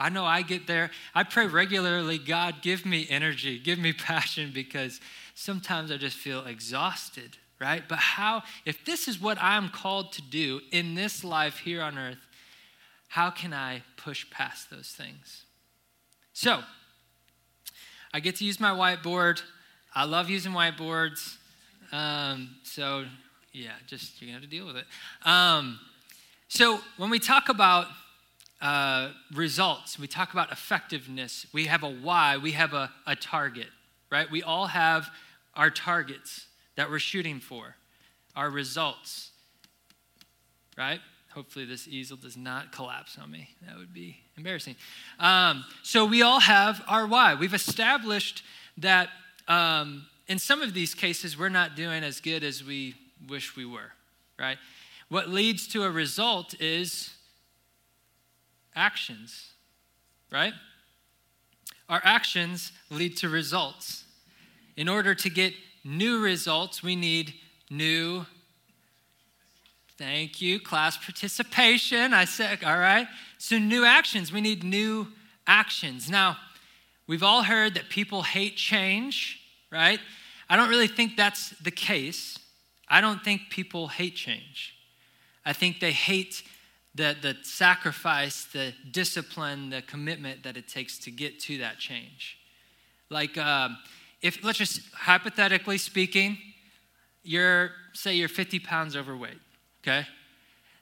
I 0.00 0.08
know 0.08 0.24
I 0.24 0.42
get 0.42 0.66
there. 0.66 0.90
I 1.14 1.22
pray 1.22 1.46
regularly, 1.46 2.18
God, 2.18 2.56
give 2.60 2.84
me 2.84 3.06
energy, 3.08 3.60
give 3.60 3.78
me 3.78 3.92
passion, 4.10 4.50
because 4.52 5.00
sometimes 5.34 5.92
I 5.92 5.96
just 5.96 6.16
feel 6.16 6.44
exhausted, 6.44 7.36
right? 7.60 7.84
But 7.88 8.00
how, 8.00 8.42
if 8.66 8.84
this 8.84 9.06
is 9.06 9.20
what 9.20 9.38
I'm 9.40 9.68
called 9.68 10.12
to 10.14 10.22
do 10.22 10.60
in 10.72 10.96
this 10.96 11.22
life 11.22 11.58
here 11.58 11.80
on 11.80 11.96
earth, 11.96 12.18
how 13.06 13.30
can 13.30 13.54
I 13.54 13.84
push 13.96 14.28
past 14.30 14.70
those 14.70 14.88
things? 14.88 15.44
So, 16.32 16.62
I 18.12 18.18
get 18.18 18.36
to 18.36 18.44
use 18.44 18.58
my 18.58 18.70
whiteboard. 18.70 19.40
I 19.94 20.04
love 20.04 20.28
using 20.28 20.50
whiteboards. 20.50 21.36
Um, 21.92 22.56
so, 22.64 23.04
yeah, 23.52 23.70
just 23.86 24.20
you're 24.20 24.28
to 24.28 24.32
have 24.32 24.42
to 24.42 24.48
deal 24.48 24.66
with 24.66 24.76
it. 24.76 24.86
Um, 25.24 25.78
so, 26.56 26.78
when 26.98 27.10
we 27.10 27.18
talk 27.18 27.48
about 27.48 27.88
uh, 28.62 29.10
results, 29.34 29.98
we 29.98 30.06
talk 30.06 30.32
about 30.32 30.52
effectiveness, 30.52 31.48
we 31.52 31.66
have 31.66 31.82
a 31.82 31.90
why, 31.90 32.36
we 32.36 32.52
have 32.52 32.74
a, 32.74 32.92
a 33.08 33.16
target, 33.16 33.66
right? 34.08 34.30
We 34.30 34.40
all 34.40 34.68
have 34.68 35.10
our 35.56 35.68
targets 35.68 36.46
that 36.76 36.88
we're 36.88 37.00
shooting 37.00 37.40
for, 37.40 37.74
our 38.36 38.50
results, 38.50 39.30
right? 40.78 41.00
Hopefully, 41.30 41.64
this 41.64 41.88
easel 41.88 42.16
does 42.16 42.36
not 42.36 42.70
collapse 42.70 43.18
on 43.20 43.32
me. 43.32 43.48
That 43.66 43.76
would 43.76 43.92
be 43.92 44.18
embarrassing. 44.36 44.76
Um, 45.18 45.64
so, 45.82 46.04
we 46.04 46.22
all 46.22 46.38
have 46.38 46.84
our 46.86 47.04
why. 47.08 47.34
We've 47.34 47.52
established 47.52 48.44
that 48.78 49.08
um, 49.48 50.06
in 50.28 50.38
some 50.38 50.62
of 50.62 50.72
these 50.72 50.94
cases, 50.94 51.36
we're 51.36 51.48
not 51.48 51.74
doing 51.74 52.04
as 52.04 52.20
good 52.20 52.44
as 52.44 52.62
we 52.62 52.94
wish 53.28 53.56
we 53.56 53.64
were, 53.66 53.90
right? 54.38 54.58
What 55.08 55.28
leads 55.28 55.66
to 55.68 55.84
a 55.84 55.90
result 55.90 56.60
is 56.60 57.10
actions, 58.74 59.52
right? 60.30 60.54
Our 61.88 62.00
actions 62.02 62.72
lead 62.90 63.16
to 63.18 63.28
results. 63.28 64.04
In 64.76 64.88
order 64.88 65.14
to 65.14 65.30
get 65.30 65.54
new 65.84 66.20
results, 66.20 66.82
we 66.82 66.96
need 66.96 67.34
new. 67.70 68.26
Thank 69.96 70.40
you, 70.40 70.58
class 70.58 70.96
participation. 70.96 72.12
I 72.12 72.24
said, 72.24 72.64
all 72.64 72.78
right. 72.78 73.06
So, 73.38 73.58
new 73.58 73.84
actions. 73.84 74.32
We 74.32 74.40
need 74.40 74.64
new 74.64 75.08
actions. 75.46 76.10
Now, 76.10 76.36
we've 77.06 77.22
all 77.22 77.42
heard 77.42 77.74
that 77.74 77.90
people 77.90 78.22
hate 78.22 78.56
change, 78.56 79.40
right? 79.70 80.00
I 80.48 80.56
don't 80.56 80.68
really 80.68 80.88
think 80.88 81.16
that's 81.16 81.50
the 81.50 81.70
case. 81.70 82.38
I 82.88 83.00
don't 83.00 83.22
think 83.22 83.42
people 83.50 83.88
hate 83.88 84.16
change. 84.16 84.73
I 85.44 85.52
think 85.52 85.80
they 85.80 85.92
hate 85.92 86.42
the, 86.94 87.16
the 87.20 87.36
sacrifice, 87.42 88.44
the 88.44 88.72
discipline, 88.90 89.70
the 89.70 89.82
commitment 89.82 90.44
that 90.44 90.56
it 90.56 90.68
takes 90.68 90.98
to 91.00 91.10
get 91.10 91.40
to 91.40 91.58
that 91.58 91.78
change. 91.78 92.38
Like, 93.10 93.36
um, 93.36 93.76
if, 94.22 94.42
let's 94.44 94.58
just 94.58 94.80
hypothetically 94.94 95.78
speaking, 95.78 96.38
you're, 97.22 97.72
say, 97.92 98.14
you're 98.14 98.28
50 98.28 98.60
pounds 98.60 98.96
overweight, 98.96 99.40
okay? 99.82 100.06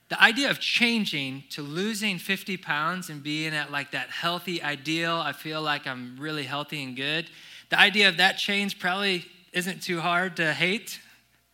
The 0.08 0.22
idea 0.22 0.50
of 0.50 0.60
changing 0.60 1.44
to 1.50 1.62
losing 1.62 2.18
50 2.18 2.58
pounds 2.58 3.08
and 3.08 3.22
being 3.22 3.54
at 3.54 3.72
like 3.72 3.92
that 3.92 4.10
healthy 4.10 4.62
ideal, 4.62 5.16
I 5.16 5.32
feel 5.32 5.62
like 5.62 5.86
I'm 5.86 6.16
really 6.18 6.42
healthy 6.44 6.82
and 6.82 6.94
good. 6.94 7.30
The 7.70 7.80
idea 7.80 8.10
of 8.10 8.18
that 8.18 8.36
change 8.36 8.78
probably 8.78 9.24
isn't 9.54 9.82
too 9.82 10.00
hard 10.00 10.36
to 10.36 10.52
hate, 10.52 11.00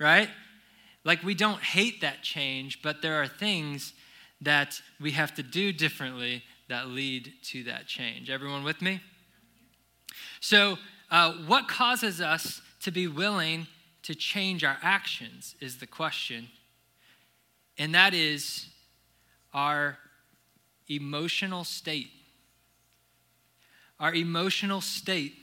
right? 0.01 0.29
Like, 1.09 1.23
we 1.23 1.33
don't 1.33 1.63
hate 1.63 2.03
that 2.03 2.23
change, 2.23 2.83
but 2.83 3.01
there 3.01 3.15
are 3.15 3.27
things 3.27 3.95
that 4.43 4.79
we 5.01 5.13
have 5.13 5.35
to 5.37 5.43
do 5.43 5.73
differently 5.73 6.43
that 6.69 6.89
lead 6.89 7.33
to 7.45 7.65
that 7.65 7.87
change. 7.87 8.29
Everyone 8.29 8.63
with 8.63 8.83
me? 8.83 9.01
So, 10.41 10.77
uh, 11.11 11.33
what 11.47 11.67
causes 11.67 12.21
us 12.21 12.61
to 12.83 12.91
be 12.91 13.07
willing 13.07 13.67
to 14.03 14.15
change 14.15 14.65
our 14.65 14.77
actions 14.83 15.55
is 15.63 15.79
the 15.79 15.87
question. 15.87 16.51
And 17.79 17.95
that 17.95 18.13
is 18.13 18.67
our 19.55 19.97
emotional 20.91 21.65
state. 21.65 22.11
Our 23.99 24.15
emotional 24.15 24.83
state 24.83 25.37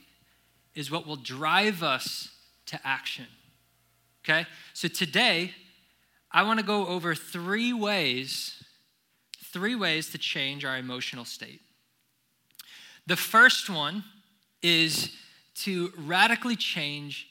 is 0.76 0.92
what 0.92 1.08
will 1.08 1.16
drive 1.16 1.82
us 1.82 2.30
to 2.66 2.78
action. 2.84 3.26
Okay? 4.28 4.46
So 4.72 4.88
today, 4.88 5.54
I 6.32 6.42
want 6.42 6.58
to 6.58 6.66
go 6.66 6.86
over 6.86 7.14
three 7.14 7.72
ways, 7.72 8.62
three 9.52 9.76
ways 9.76 10.10
to 10.10 10.18
change 10.18 10.64
our 10.64 10.76
emotional 10.76 11.24
state. 11.24 11.60
The 13.06 13.16
first 13.16 13.70
one 13.70 14.02
is 14.62 15.12
to 15.56 15.92
radically 15.96 16.56
change 16.56 17.28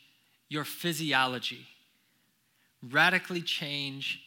your 0.47 0.63
physiology. 0.63 1.67
Radically 2.81 3.41
change 3.41 4.21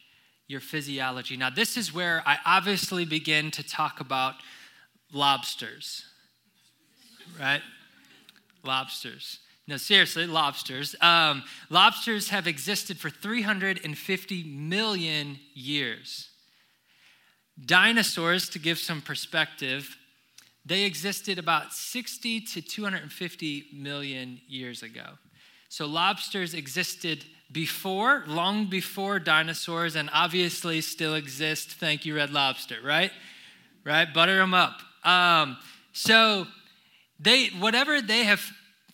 your 0.47 0.59
physiology. 0.59 1.37
Now, 1.37 1.49
this 1.49 1.75
is 1.75 1.93
where 1.93 2.21
I 2.25 2.37
obviously 2.45 3.03
begin 3.03 3.49
to 3.51 3.63
talk 3.63 3.99
about 3.99 4.35
lobsters, 5.11 6.05
right? 7.39 7.61
Lobsters. 8.63 9.39
No, 9.69 9.77
seriously, 9.77 10.25
lobsters. 10.25 10.95
Um, 10.99 11.43
lobsters 11.69 12.29
have 12.29 12.47
existed 12.47 12.97
for 12.97 13.11
350 13.11 14.43
million 14.45 15.37
years. 15.53 16.29
Dinosaurs, 17.63 18.49
to 18.49 18.57
give 18.57 18.79
some 18.79 18.99
perspective, 18.99 19.95
they 20.65 20.85
existed 20.85 21.37
about 21.37 21.71
60 21.71 22.41
to 22.41 22.63
250 22.63 23.65
million 23.71 24.41
years 24.47 24.81
ago. 24.81 25.05
So 25.69 25.85
lobsters 25.85 26.55
existed 26.55 27.23
before, 27.51 28.23
long 28.25 28.71
before 28.71 29.19
dinosaurs, 29.19 29.95
and 29.95 30.09
obviously 30.11 30.81
still 30.81 31.13
exist. 31.13 31.73
Thank 31.73 32.07
you, 32.07 32.15
Red 32.15 32.31
Lobster, 32.31 32.77
right? 32.83 33.11
Right? 33.85 34.11
Butter 34.11 34.37
them 34.37 34.55
up. 34.55 34.79
Um, 35.03 35.59
so 35.93 36.47
they, 37.19 37.49
whatever 37.49 38.01
they 38.01 38.23
have 38.23 38.41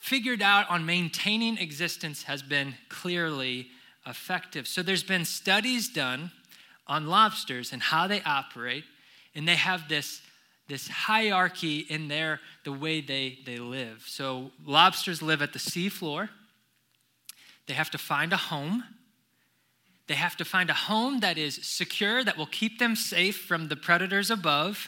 figured 0.06 0.42
out 0.42 0.70
on 0.70 0.86
maintaining 0.86 1.58
existence 1.58 2.24
has 2.24 2.44
been 2.44 2.76
clearly 2.90 3.68
effective. 4.06 4.68
So 4.68 4.84
there's 4.84 5.04
been 5.04 5.26
studies 5.26 5.90
done 5.90 6.32
on 6.86 7.08
lobsters 7.08 7.74
and 7.74 7.82
how 7.82 8.06
they 8.06 8.22
operate, 8.22 8.84
and 9.34 9.48
they 9.48 9.56
have 9.56 9.90
this 9.90 10.22
this 10.68 10.88
hierarchy 10.88 11.80
in 11.90 12.08
their 12.08 12.40
the 12.66 12.72
way 12.72 13.02
they 13.02 13.40
they 13.46 13.58
live. 13.58 14.04
So 14.08 14.52
lobsters 14.64 15.24
live 15.24 15.42
at 15.42 15.54
the 15.54 15.60
seafloor. 15.60 16.30
They 17.66 17.74
have 17.74 17.90
to 17.90 17.98
find 17.98 18.32
a 18.32 18.38
home. 18.38 18.84
They 20.06 20.14
have 20.14 20.38
to 20.38 20.46
find 20.46 20.70
a 20.70 20.74
home 20.74 21.22
that 21.22 21.40
is 21.40 21.56
secure, 21.64 22.24
that 22.24 22.38
will 22.38 22.46
keep 22.62 22.78
them 22.78 22.96
safe 22.96 23.38
from 23.38 23.70
the 23.70 23.76
predators 23.76 24.30
above. 24.30 24.88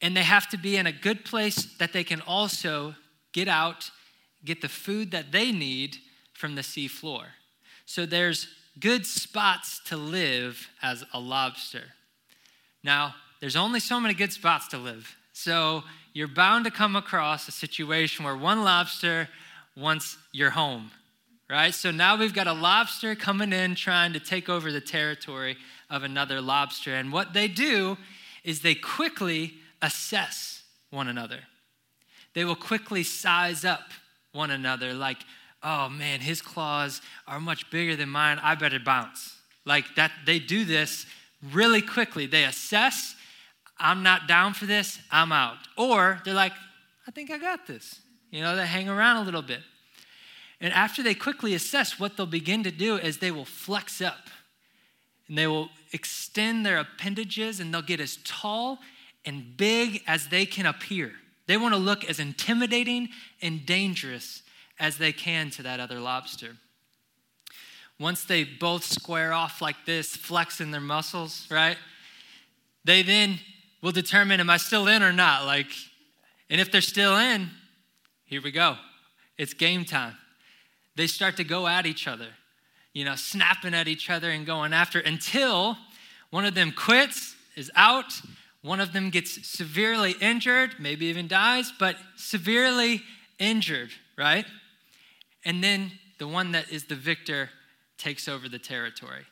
And 0.00 0.16
they 0.16 0.22
have 0.22 0.48
to 0.48 0.56
be 0.56 0.76
in 0.76 0.86
a 0.86 0.92
good 0.92 1.26
place 1.26 1.76
that 1.76 1.92
they 1.92 2.04
can 2.04 2.22
also 2.22 2.94
get 3.32 3.48
out, 3.48 3.90
get 4.44 4.60
the 4.60 4.68
food 4.68 5.10
that 5.12 5.32
they 5.32 5.52
need 5.52 5.96
from 6.32 6.54
the 6.54 6.62
sea 6.62 6.88
floor. 6.88 7.26
So 7.86 8.06
there's 8.06 8.48
good 8.78 9.06
spots 9.06 9.80
to 9.86 9.96
live 9.96 10.68
as 10.82 11.04
a 11.12 11.20
lobster. 11.20 11.84
Now, 12.82 13.14
there's 13.40 13.56
only 13.56 13.80
so 13.80 14.00
many 14.00 14.14
good 14.14 14.32
spots 14.32 14.68
to 14.68 14.78
live. 14.78 15.14
So 15.32 15.82
you're 16.12 16.28
bound 16.28 16.64
to 16.64 16.70
come 16.70 16.96
across 16.96 17.48
a 17.48 17.52
situation 17.52 18.24
where 18.24 18.36
one 18.36 18.62
lobster 18.62 19.28
wants 19.76 20.16
your 20.32 20.50
home 20.50 20.90
right? 21.48 21.74
So 21.74 21.90
now 21.90 22.16
we've 22.16 22.34
got 22.34 22.46
a 22.46 22.52
lobster 22.52 23.14
coming 23.14 23.52
in 23.52 23.74
trying 23.74 24.12
to 24.14 24.20
take 24.20 24.48
over 24.48 24.72
the 24.72 24.80
territory 24.80 25.56
of 25.90 26.02
another 26.02 26.40
lobster. 26.40 26.94
And 26.94 27.12
what 27.12 27.32
they 27.32 27.48
do 27.48 27.96
is 28.42 28.60
they 28.60 28.74
quickly 28.74 29.54
assess 29.82 30.62
one 30.90 31.08
another. 31.08 31.40
They 32.34 32.44
will 32.44 32.56
quickly 32.56 33.02
size 33.02 33.64
up 33.64 33.92
one 34.34 34.50
another, 34.50 34.92
like, 34.92 35.18
oh 35.62 35.88
man, 35.88 36.20
his 36.20 36.42
claws 36.42 37.00
are 37.26 37.40
much 37.40 37.70
bigger 37.70 37.96
than 37.96 38.08
mine. 38.08 38.38
I 38.42 38.54
better 38.54 38.78
bounce. 38.78 39.36
Like 39.64 39.94
that, 39.96 40.12
they 40.26 40.38
do 40.38 40.64
this 40.64 41.06
really 41.52 41.80
quickly. 41.80 42.26
They 42.26 42.44
assess, 42.44 43.14
I'm 43.78 44.02
not 44.02 44.28
down 44.28 44.54
for 44.54 44.66
this, 44.66 44.98
I'm 45.10 45.32
out. 45.32 45.58
Or 45.76 46.20
they're 46.24 46.34
like, 46.34 46.52
I 47.06 47.10
think 47.10 47.30
I 47.30 47.38
got 47.38 47.66
this. 47.66 48.00
You 48.30 48.42
know, 48.42 48.56
they 48.56 48.66
hang 48.66 48.88
around 48.88 49.18
a 49.18 49.24
little 49.24 49.42
bit. 49.42 49.60
And 50.60 50.72
after 50.72 51.02
they 51.02 51.14
quickly 51.14 51.54
assess, 51.54 51.98
what 51.98 52.16
they'll 52.16 52.26
begin 52.26 52.62
to 52.64 52.70
do 52.70 52.96
is 52.96 53.18
they 53.18 53.30
will 53.30 53.44
flex 53.44 54.00
up 54.00 54.28
and 55.28 55.36
they 55.38 55.46
will 55.46 55.68
extend 55.92 56.64
their 56.64 56.78
appendages 56.78 57.60
and 57.60 57.72
they'll 57.72 57.82
get 57.82 58.00
as 58.00 58.18
tall 58.24 58.78
and 59.24 59.56
big 59.56 60.02
as 60.06 60.28
they 60.28 60.46
can 60.46 60.66
appear. 60.66 61.12
They 61.46 61.56
want 61.56 61.74
to 61.74 61.78
look 61.78 62.04
as 62.04 62.18
intimidating 62.18 63.08
and 63.42 63.64
dangerous 63.64 64.42
as 64.78 64.98
they 64.98 65.12
can 65.12 65.50
to 65.50 65.62
that 65.62 65.80
other 65.80 66.00
lobster. 66.00 66.56
Once 67.98 68.24
they 68.24 68.44
both 68.44 68.84
square 68.84 69.32
off 69.32 69.62
like 69.62 69.76
this, 69.86 70.16
flexing 70.16 70.70
their 70.70 70.80
muscles, 70.80 71.46
right? 71.50 71.76
They 72.84 73.02
then 73.02 73.38
will 73.82 73.92
determine 73.92 74.40
am 74.40 74.50
I 74.50 74.56
still 74.56 74.88
in 74.88 75.02
or 75.02 75.12
not? 75.12 75.44
Like, 75.44 75.70
and 76.50 76.60
if 76.60 76.72
they're 76.72 76.80
still 76.80 77.16
in, 77.16 77.50
here 78.24 78.42
we 78.42 78.50
go. 78.50 78.76
It's 79.38 79.54
game 79.54 79.84
time 79.84 80.16
they 80.96 81.06
start 81.06 81.36
to 81.36 81.44
go 81.44 81.66
at 81.66 81.86
each 81.86 82.06
other, 82.06 82.28
you 82.92 83.04
know, 83.04 83.16
snapping 83.16 83.74
at 83.74 83.88
each 83.88 84.10
other 84.10 84.30
and 84.30 84.46
going 84.46 84.72
after 84.72 85.00
until 85.00 85.76
one 86.30 86.44
of 86.44 86.54
them 86.54 86.72
quits, 86.72 87.34
is 87.56 87.70
out, 87.76 88.20
one 88.64 88.80
of 88.80 88.94
them 88.94 89.10
gets 89.10 89.46
severely 89.46 90.12
injured, 90.22 90.76
maybe 90.78 91.04
even 91.06 91.28
dies, 91.28 91.70
but 91.78 91.96
severely 92.16 93.02
injured, 93.38 93.90
right? 94.16 94.46
And 95.44 95.62
then 95.62 95.92
the 96.18 96.26
one 96.26 96.52
that 96.52 96.72
is 96.72 96.84
the 96.84 96.94
victor 96.94 97.50
takes 97.98 98.26
over 98.26 98.48
the 98.48 98.58
territory. 98.58 99.26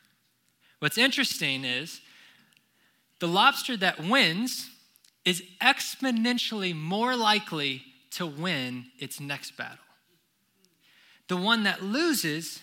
What's 0.77 0.99
interesting 0.99 1.65
is 1.65 1.99
the 3.19 3.27
lobster 3.27 3.75
that 3.77 3.99
wins 4.03 4.69
is 5.25 5.41
exponentially 5.59 6.75
more 6.75 7.15
likely 7.15 7.81
to 8.11 8.27
win 8.27 8.85
its 8.99 9.19
next 9.19 9.57
battle. 9.57 9.77
The 11.27 11.37
one 11.37 11.63
that 11.63 11.81
loses 11.81 12.61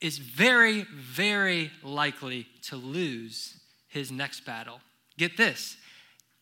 is 0.00 0.18
very, 0.18 0.82
very 0.82 1.70
likely 1.84 2.48
to 2.62 2.74
lose 2.74 3.60
his 3.86 4.10
next 4.10 4.44
battle. 4.44 4.80
Get 5.16 5.36
this 5.36 5.76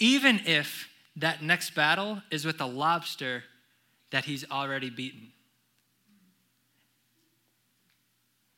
even 0.00 0.40
if 0.46 0.88
that 1.16 1.42
next 1.42 1.74
battle 1.74 2.22
is 2.30 2.44
with 2.44 2.60
a 2.60 2.66
lobster 2.66 3.44
that 4.10 4.24
he's 4.24 4.44
already 4.50 4.90
beaten. 4.90 5.28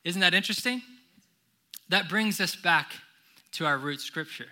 Isn't 0.03 0.21
that 0.21 0.33
interesting? 0.33 0.81
That 1.89 2.09
brings 2.09 2.41
us 2.41 2.55
back 2.55 2.93
to 3.53 3.65
our 3.65 3.77
root 3.77 4.01
scripture. 4.01 4.47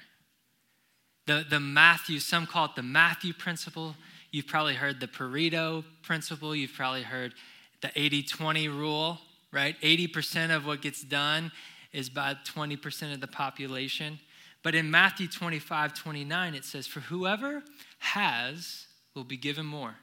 The, 1.26 1.46
the 1.50 1.60
Matthew, 1.60 2.20
some 2.20 2.46
call 2.46 2.66
it 2.66 2.76
the 2.76 2.84
Matthew 2.84 3.34
principle. 3.34 3.96
You've 4.32 4.48
probably 4.48 4.76
heard 4.76 5.00
the 5.00 5.08
Pareto 5.08 5.84
principle. 6.04 6.56
You've 6.56 6.74
probably 6.74 7.04
heard 7.04 7.34
the 7.82 7.92
80 7.96 8.24
20 8.24 8.68
rule, 8.68 9.20
right? 9.52 9.80
80% 9.82 10.56
of 10.56 10.66
what 10.66 10.82
gets 10.82 11.02
done 11.02 11.52
is 11.92 12.10
by 12.10 12.36
20% 12.46 13.14
of 13.14 13.22
the 13.22 13.28
population. 13.28 14.20
But 14.64 14.76
in 14.76 14.92
Matthew 14.92 15.28
25 15.28 15.94
29, 15.94 16.56
it 16.56 16.66
says, 16.66 16.88
For 16.88 17.00
whoever 17.00 17.64
has 18.00 18.88
will 19.16 19.24
be 19.24 19.38
given 19.38 19.66
more, 19.66 19.96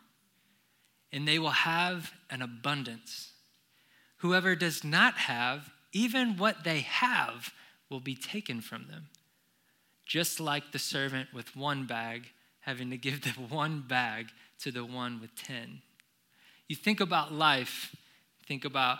and 1.12 1.26
they 1.26 1.38
will 1.38 1.50
have 1.50 2.12
an 2.30 2.42
abundance. 2.42 3.32
Whoever 4.18 4.56
does 4.56 4.82
not 4.82 5.14
have, 5.14 5.70
even 5.92 6.36
what 6.36 6.64
they 6.64 6.80
have, 6.80 7.52
will 7.88 8.00
be 8.00 8.16
taken 8.16 8.60
from 8.60 8.86
them. 8.88 9.06
Just 10.04 10.40
like 10.40 10.72
the 10.72 10.78
servant 10.78 11.28
with 11.32 11.54
one 11.54 11.86
bag 11.86 12.28
having 12.68 12.90
to 12.90 12.98
give 12.98 13.22
the 13.22 13.30
one 13.48 13.82
bag 13.86 14.28
to 14.60 14.70
the 14.70 14.84
one 14.84 15.20
with 15.20 15.34
10. 15.36 15.80
You 16.68 16.76
think 16.76 17.00
about 17.00 17.32
life, 17.32 17.96
think 18.46 18.64
about 18.64 18.98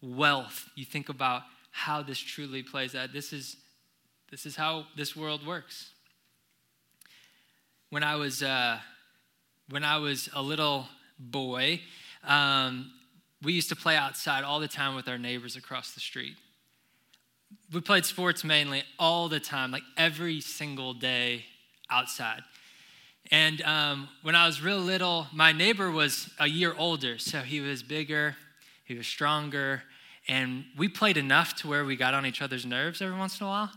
wealth, 0.00 0.68
you 0.76 0.84
think 0.84 1.08
about 1.08 1.42
how 1.72 2.02
this 2.02 2.18
truly 2.18 2.62
plays 2.62 2.94
out. 2.94 3.12
This 3.12 3.32
is, 3.32 3.56
this 4.30 4.44
is 4.44 4.56
how 4.56 4.84
this 4.96 5.16
world 5.16 5.46
works. 5.46 5.90
When 7.90 8.02
I 8.02 8.16
was, 8.16 8.42
uh, 8.42 8.78
when 9.70 9.84
I 9.84 9.96
was 9.96 10.28
a 10.34 10.42
little 10.42 10.86
boy, 11.18 11.80
um, 12.24 12.92
we 13.42 13.54
used 13.54 13.70
to 13.70 13.76
play 13.76 13.96
outside 13.96 14.44
all 14.44 14.60
the 14.60 14.68
time 14.68 14.94
with 14.94 15.08
our 15.08 15.18
neighbors 15.18 15.56
across 15.56 15.92
the 15.92 16.00
street. 16.00 16.36
We 17.72 17.80
played 17.80 18.04
sports 18.04 18.44
mainly 18.44 18.82
all 18.98 19.28
the 19.28 19.40
time, 19.40 19.70
like 19.70 19.82
every 19.96 20.42
single 20.42 20.92
day 20.92 21.46
outside. 21.88 22.42
And 23.30 23.62
um, 23.62 24.08
when 24.22 24.34
I 24.34 24.46
was 24.46 24.60
real 24.62 24.78
little, 24.78 25.26
my 25.32 25.52
neighbor 25.52 25.90
was 25.90 26.30
a 26.38 26.48
year 26.48 26.74
older, 26.76 27.18
so 27.18 27.40
he 27.40 27.60
was 27.60 27.82
bigger, 27.82 28.36
he 28.84 28.94
was 28.94 29.06
stronger, 29.06 29.82
and 30.26 30.64
we 30.76 30.88
played 30.88 31.16
enough 31.16 31.54
to 31.56 31.68
where 31.68 31.84
we 31.84 31.96
got 31.96 32.12
on 32.12 32.26
each 32.26 32.42
other's 32.42 32.66
nerves 32.66 33.00
every 33.00 33.16
once 33.16 33.40
in 33.40 33.46
a 33.46 33.48
while. 33.48 33.70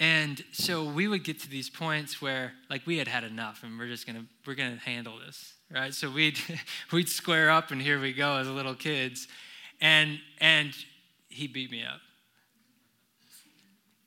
And 0.00 0.42
so 0.52 0.84
we 0.84 1.06
would 1.06 1.22
get 1.22 1.40
to 1.40 1.48
these 1.48 1.70
points 1.70 2.20
where, 2.20 2.52
like, 2.68 2.86
we 2.86 2.98
had 2.98 3.06
had 3.06 3.22
enough, 3.22 3.62
and 3.62 3.78
we're 3.78 3.88
just 3.88 4.06
gonna 4.06 4.24
we're 4.46 4.54
gonna 4.54 4.76
handle 4.76 5.18
this, 5.24 5.54
right? 5.70 5.94
So 5.94 6.10
we'd 6.10 6.38
we'd 6.92 7.08
square 7.08 7.50
up, 7.50 7.70
and 7.70 7.80
here 7.80 8.00
we 8.00 8.12
go 8.12 8.36
as 8.36 8.48
little 8.48 8.74
kids, 8.74 9.28
and 9.80 10.18
and 10.40 10.74
he 11.28 11.46
beat 11.46 11.70
me 11.70 11.84
up. 11.84 12.00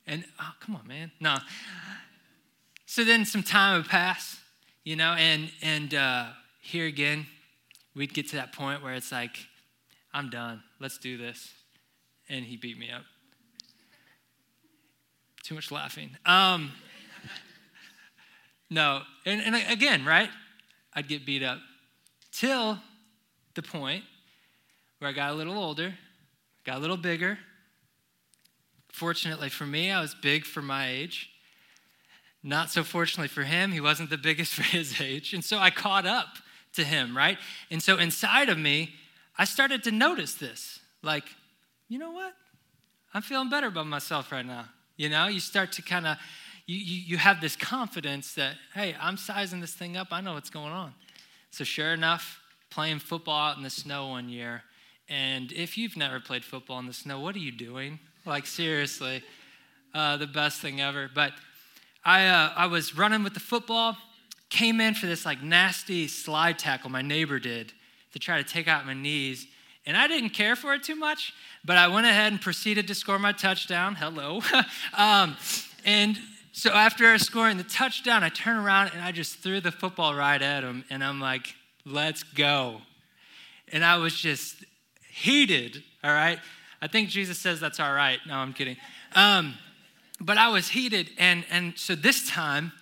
And 0.06 0.24
oh, 0.40 0.52
come 0.60 0.76
on, 0.76 0.86
man, 0.86 1.10
no. 1.20 1.36
So 2.86 3.04
then 3.04 3.24
some 3.26 3.42
time 3.42 3.76
would 3.76 3.88
pass, 3.88 4.40
you 4.84 4.96
know, 4.96 5.12
and 5.12 5.50
and 5.62 5.94
uh, 5.94 6.26
here 6.60 6.86
again, 6.86 7.26
we'd 7.94 8.14
get 8.14 8.28
to 8.30 8.36
that 8.36 8.52
point 8.52 8.82
where 8.82 8.94
it's 8.94 9.12
like, 9.12 9.38
I'm 10.12 10.30
done. 10.30 10.62
Let's 10.80 10.98
do 10.98 11.16
this. 11.16 11.52
And 12.28 12.44
he 12.44 12.56
beat 12.56 12.78
me 12.78 12.90
up. 12.90 13.04
Too 15.48 15.54
much 15.54 15.72
laughing. 15.72 16.10
Um, 16.26 16.72
no, 18.68 19.00
and, 19.24 19.40
and 19.40 19.56
again, 19.72 20.04
right? 20.04 20.28
I'd 20.92 21.08
get 21.08 21.24
beat 21.24 21.42
up 21.42 21.56
till 22.32 22.78
the 23.54 23.62
point 23.62 24.04
where 24.98 25.08
I 25.08 25.14
got 25.14 25.30
a 25.30 25.34
little 25.34 25.56
older, 25.56 25.94
got 26.66 26.76
a 26.76 26.80
little 26.80 26.98
bigger. 26.98 27.38
Fortunately 28.92 29.48
for 29.48 29.64
me, 29.64 29.90
I 29.90 30.02
was 30.02 30.14
big 30.14 30.44
for 30.44 30.60
my 30.60 30.90
age. 30.90 31.30
Not 32.42 32.68
so 32.68 32.84
fortunately 32.84 33.28
for 33.28 33.44
him, 33.44 33.72
he 33.72 33.80
wasn't 33.80 34.10
the 34.10 34.18
biggest 34.18 34.52
for 34.54 34.64
his 34.64 35.00
age. 35.00 35.32
And 35.32 35.42
so 35.42 35.56
I 35.56 35.70
caught 35.70 36.04
up 36.04 36.28
to 36.74 36.84
him, 36.84 37.16
right? 37.16 37.38
And 37.70 37.82
so 37.82 37.96
inside 37.96 38.50
of 38.50 38.58
me, 38.58 38.90
I 39.38 39.46
started 39.46 39.82
to 39.84 39.92
notice 39.92 40.34
this. 40.34 40.80
Like, 41.02 41.24
you 41.88 41.98
know 41.98 42.10
what? 42.10 42.34
I'm 43.14 43.22
feeling 43.22 43.48
better 43.48 43.68
about 43.68 43.86
myself 43.86 44.30
right 44.30 44.44
now. 44.44 44.66
You 44.98 45.08
know, 45.08 45.28
you 45.28 45.38
start 45.38 45.70
to 45.72 45.82
kind 45.82 46.08
of, 46.08 46.16
you, 46.66 46.76
you, 46.76 47.02
you 47.06 47.16
have 47.18 47.40
this 47.40 47.54
confidence 47.54 48.34
that, 48.34 48.56
hey, 48.74 48.96
I'm 49.00 49.16
sizing 49.16 49.60
this 49.60 49.72
thing 49.72 49.96
up. 49.96 50.08
I 50.10 50.20
know 50.20 50.34
what's 50.34 50.50
going 50.50 50.72
on. 50.72 50.92
So, 51.52 51.62
sure 51.62 51.92
enough, 51.92 52.40
playing 52.68 52.98
football 52.98 53.38
out 53.50 53.56
in 53.56 53.62
the 53.62 53.70
snow 53.70 54.08
one 54.08 54.28
year. 54.28 54.64
And 55.08 55.52
if 55.52 55.78
you've 55.78 55.96
never 55.96 56.18
played 56.18 56.44
football 56.44 56.80
in 56.80 56.86
the 56.86 56.92
snow, 56.92 57.20
what 57.20 57.36
are 57.36 57.38
you 57.38 57.52
doing? 57.52 58.00
Like, 58.26 58.44
seriously, 58.44 59.22
uh, 59.94 60.16
the 60.16 60.26
best 60.26 60.60
thing 60.60 60.80
ever. 60.80 61.08
But 61.14 61.32
I, 62.04 62.26
uh, 62.26 62.52
I 62.56 62.66
was 62.66 62.96
running 62.96 63.22
with 63.22 63.34
the 63.34 63.40
football, 63.40 63.96
came 64.50 64.80
in 64.80 64.94
for 64.94 65.06
this 65.06 65.24
like 65.24 65.42
nasty 65.42 66.08
slide 66.08 66.58
tackle 66.58 66.90
my 66.90 67.02
neighbor 67.02 67.38
did 67.38 67.72
to 68.14 68.18
try 68.18 68.42
to 68.42 68.48
take 68.48 68.66
out 68.66 68.84
my 68.84 68.94
knees. 68.94 69.46
And 69.88 69.96
I 69.96 70.06
didn't 70.06 70.30
care 70.30 70.54
for 70.54 70.74
it 70.74 70.82
too 70.82 70.96
much, 70.96 71.32
but 71.64 71.78
I 71.78 71.88
went 71.88 72.06
ahead 72.06 72.30
and 72.30 72.38
proceeded 72.38 72.86
to 72.88 72.94
score 72.94 73.18
my 73.18 73.32
touchdown. 73.32 73.94
Hello. 73.94 74.42
um, 74.94 75.34
and 75.82 76.18
so 76.52 76.70
after 76.70 77.16
scoring 77.16 77.56
the 77.56 77.64
touchdown, 77.64 78.22
I 78.22 78.28
turn 78.28 78.58
around 78.58 78.90
and 78.92 79.02
I 79.02 79.12
just 79.12 79.38
threw 79.38 79.62
the 79.62 79.72
football 79.72 80.14
right 80.14 80.42
at 80.42 80.62
him. 80.62 80.84
And 80.90 81.02
I'm 81.02 81.22
like, 81.22 81.54
let's 81.86 82.22
go. 82.22 82.82
And 83.72 83.82
I 83.82 83.96
was 83.96 84.14
just 84.14 84.62
heated, 85.10 85.82
all 86.04 86.12
right? 86.12 86.38
I 86.82 86.86
think 86.86 87.08
Jesus 87.08 87.38
says 87.38 87.58
that's 87.58 87.80
all 87.80 87.94
right. 87.94 88.18
No, 88.26 88.34
I'm 88.34 88.52
kidding. 88.52 88.76
Um, 89.14 89.54
but 90.20 90.36
I 90.36 90.50
was 90.50 90.68
heated. 90.68 91.08
And, 91.16 91.46
and 91.50 91.78
so 91.78 91.94
this 91.94 92.28
time, 92.28 92.72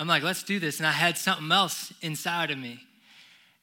I'm 0.00 0.08
like, 0.08 0.24
let's 0.24 0.42
do 0.42 0.58
this. 0.58 0.78
And 0.78 0.88
I 0.88 0.92
had 0.92 1.16
something 1.16 1.52
else 1.52 1.92
inside 2.02 2.50
of 2.50 2.58
me. 2.58 2.80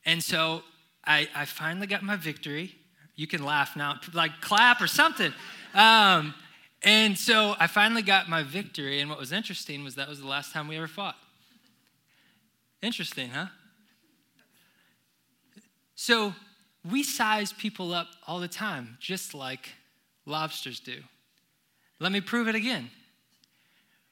And 0.06 0.24
so 0.24 0.64
I, 1.04 1.28
I 1.36 1.44
finally 1.44 1.88
got 1.88 2.02
my 2.02 2.16
victory. 2.16 2.74
You 3.16 3.28
can 3.28 3.44
laugh 3.44 3.76
now, 3.76 4.00
like 4.14 4.42
clap 4.42 4.82
or 4.82 4.88
something. 4.88 5.34
Um, 5.74 6.34
and 6.84 7.18
so 7.18 7.56
I 7.60 7.68
finally 7.68 8.02
got 8.02 8.30
my 8.30 8.44
victory. 8.44 9.00
And 9.00 9.10
what 9.10 9.20
was 9.20 9.32
interesting 9.32 9.84
was 9.84 9.96
that 9.96 10.08
was 10.08 10.20
the 10.20 10.28
last 10.28 10.54
time 10.54 10.68
we 10.68 10.78
ever 10.78 10.88
fought. 10.88 11.16
Interesting, 12.82 13.30
huh? 13.30 13.48
So 15.96 16.36
we 16.90 17.04
size 17.04 17.54
people 17.54 17.94
up 17.94 18.08
all 18.28 18.40
the 18.40 18.48
time, 18.48 18.98
just 19.00 19.34
like 19.34 19.70
lobsters 20.26 20.80
do. 20.80 20.98
Let 22.00 22.12
me 22.12 22.22
prove 22.22 22.48
it 22.48 22.56
again. 22.56 22.92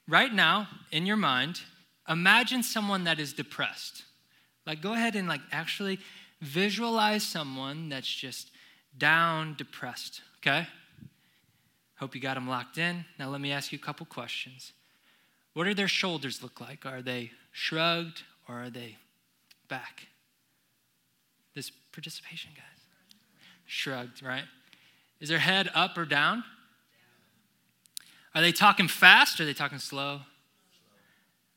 Right 0.08 0.32
now, 0.32 0.68
in 0.90 1.06
your 1.06 1.16
mind, 1.16 1.60
imagine 2.08 2.62
someone 2.62 3.04
that 3.04 3.20
is 3.20 3.32
depressed. 3.32 4.02
Like, 4.66 4.80
go 4.80 4.94
ahead 4.94 5.14
and 5.14 5.28
like 5.28 5.40
actually 5.52 5.98
visualize 6.40 7.22
someone 7.22 7.88
that's 7.88 8.12
just 8.12 8.50
down, 8.98 9.54
depressed, 9.54 10.22
okay? 10.38 10.66
Hope 11.96 12.14
you 12.14 12.20
got 12.20 12.34
them 12.34 12.48
locked 12.48 12.78
in. 12.78 13.04
Now, 13.18 13.28
let 13.28 13.40
me 13.40 13.52
ask 13.52 13.72
you 13.72 13.78
a 13.80 13.84
couple 13.84 14.06
questions. 14.06 14.72
What 15.52 15.64
do 15.64 15.74
their 15.74 15.88
shoulders 15.88 16.42
look 16.42 16.60
like? 16.60 16.84
Are 16.84 17.02
they 17.02 17.30
shrugged 17.52 18.22
or 18.48 18.62
are 18.62 18.70
they 18.70 18.98
back? 19.68 20.08
This 21.54 21.70
participation, 21.92 22.50
guys. 22.54 22.64
Shrugged, 23.66 24.22
right? 24.22 24.44
Is 25.20 25.28
their 25.28 25.38
head 25.38 25.70
up 25.74 25.96
or 25.96 26.04
down? 26.04 26.44
Are 28.34 28.42
they 28.42 28.52
talking 28.52 28.88
fast 28.88 29.38
or 29.38 29.44
are 29.44 29.46
they 29.46 29.54
talking 29.54 29.78
slow? 29.78 30.22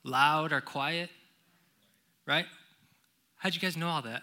Loud 0.03 0.53
or 0.53 0.61
quiet? 0.61 1.09
Right? 2.25 2.45
How'd 3.37 3.55
you 3.55 3.61
guys 3.61 3.75
know 3.75 3.87
all 3.87 4.03
that? 4.03 4.21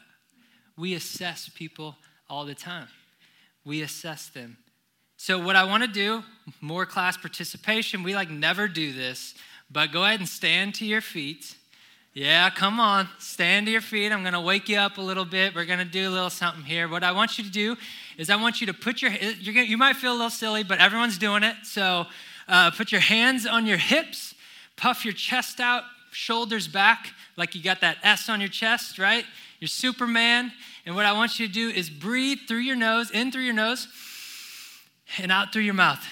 We 0.77 0.95
assess 0.95 1.51
people 1.53 1.97
all 2.29 2.45
the 2.45 2.55
time. 2.55 2.89
We 3.65 3.83
assess 3.83 4.29
them. 4.29 4.59
So, 5.17 5.39
what 5.39 5.57
I 5.57 5.65
want 5.65 5.83
to 5.83 5.89
do, 5.89 6.23
more 6.61 6.85
class 6.85 7.17
participation, 7.17 8.03
we 8.03 8.15
like 8.15 8.31
never 8.31 8.69
do 8.69 8.93
this, 8.93 9.35
but 9.71 9.93
go 9.93 10.05
ahead 10.05 10.21
and 10.21 10.29
stand 10.29 10.75
to 10.77 10.85
your 10.85 11.01
feet. 11.01 11.57
Yeah, 12.13 12.51
come 12.51 12.79
on, 12.79 13.09
stand 13.19 13.67
to 13.67 13.73
your 13.73 13.81
feet. 13.81 14.13
I'm 14.13 14.21
going 14.23 14.35
to 14.35 14.41
wake 14.41 14.69
you 14.69 14.77
up 14.77 14.99
a 14.99 15.01
little 15.01 15.25
bit. 15.25 15.55
We're 15.55 15.65
going 15.65 15.81
to 15.81 15.85
do 15.85 16.09
a 16.09 16.13
little 16.13 16.31
something 16.31 16.63
here. 16.63 16.89
What 16.89 17.03
I 17.03 17.11
want 17.11 17.39
you 17.39 17.45
to 17.45 17.51
do 17.51 17.77
is 18.17 18.31
I 18.31 18.37
want 18.37 18.61
you 18.61 18.69
to 18.69 18.75
put 18.75 19.03
your, 19.03 19.11
you're 19.13 19.55
gonna, 19.55 19.67
you 19.67 19.77
might 19.77 19.97
feel 19.97 20.13
a 20.13 20.15
little 20.15 20.31
silly, 20.31 20.63
but 20.63 20.79
everyone's 20.79 21.19
doing 21.19 21.43
it. 21.43 21.57
So, 21.65 22.07
uh, 22.47 22.71
put 22.71 22.93
your 22.93 23.01
hands 23.01 23.47
on 23.47 23.67
your 23.67 23.79
hips, 23.79 24.35
puff 24.77 25.05
your 25.05 25.15
chest 25.15 25.59
out, 25.59 25.85
shoulders 26.13 26.69
back, 26.69 27.13
like 27.37 27.55
you 27.55 27.63
got 27.63 27.81
that 27.81 27.97
S 28.03 28.29
on 28.29 28.41
your 28.41 28.49
chest, 28.49 28.99
right? 28.99 29.25
You're 29.59 29.69
Superman. 29.69 30.53
And 30.87 30.95
what 30.95 31.07
I 31.07 31.13
want 31.13 31.39
you 31.39 31.47
to 31.47 31.53
do 31.53 31.71
is 31.71 31.89
breathe 31.89 32.41
through 32.47 32.59
your 32.59 32.77
nose, 32.77 33.11
in 33.11 33.33
through 33.33 33.43
your 33.43 33.55
nose, 33.55 33.89
and 35.19 35.33
out 35.33 35.53
through 35.53 35.63
your 35.63 35.75
mouth. 35.75 36.05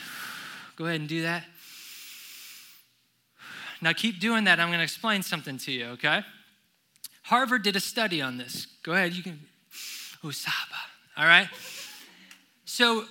Go 0.76 0.86
ahead 0.86 1.00
and 1.00 1.08
do 1.08 1.22
that. 1.22 1.44
Now 3.80 3.92
keep 3.92 4.20
doing 4.20 4.44
that. 4.44 4.60
I'm 4.60 4.68
going 4.68 4.78
to 4.78 4.84
explain 4.84 5.22
something 5.22 5.58
to 5.58 5.72
you, 5.72 5.86
okay? 5.86 6.22
Harvard 7.24 7.62
did 7.62 7.76
a 7.76 7.80
study 7.80 8.22
on 8.22 8.38
this. 8.38 8.66
Go 8.82 8.92
ahead, 8.92 9.12
you 9.12 9.22
can. 9.22 9.40
Usaba. 10.22 10.78
All 11.16 11.26
right? 11.26 11.48
So, 12.64 13.04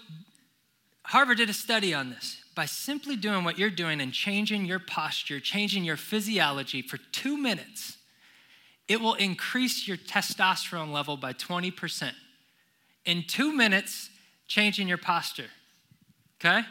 Harvard 1.03 1.37
did 1.37 1.49
a 1.49 1.53
study 1.53 1.93
on 1.93 2.09
this 2.09 2.37
by 2.55 2.65
simply 2.65 3.15
doing 3.15 3.43
what 3.43 3.59
you're 3.59 3.69
doing 3.69 4.01
and 4.01 4.13
changing 4.13 4.65
your 4.65 4.79
posture, 4.79 5.39
changing 5.39 5.83
your 5.83 5.97
physiology 5.97 6.81
for 6.81 6.97
two 7.11 7.37
minutes, 7.37 7.97
it 8.91 9.01
will 9.01 9.15
increase 9.15 9.87
your 9.87 9.97
testosterone 9.97 10.91
level 10.91 11.17
by 11.17 11.33
20%. 11.33 12.11
In 13.05 13.23
two 13.27 13.55
minutes, 13.55 14.09
changing 14.47 14.87
your 14.87 14.97
posture. 14.97 15.49
Okay? 16.39 16.61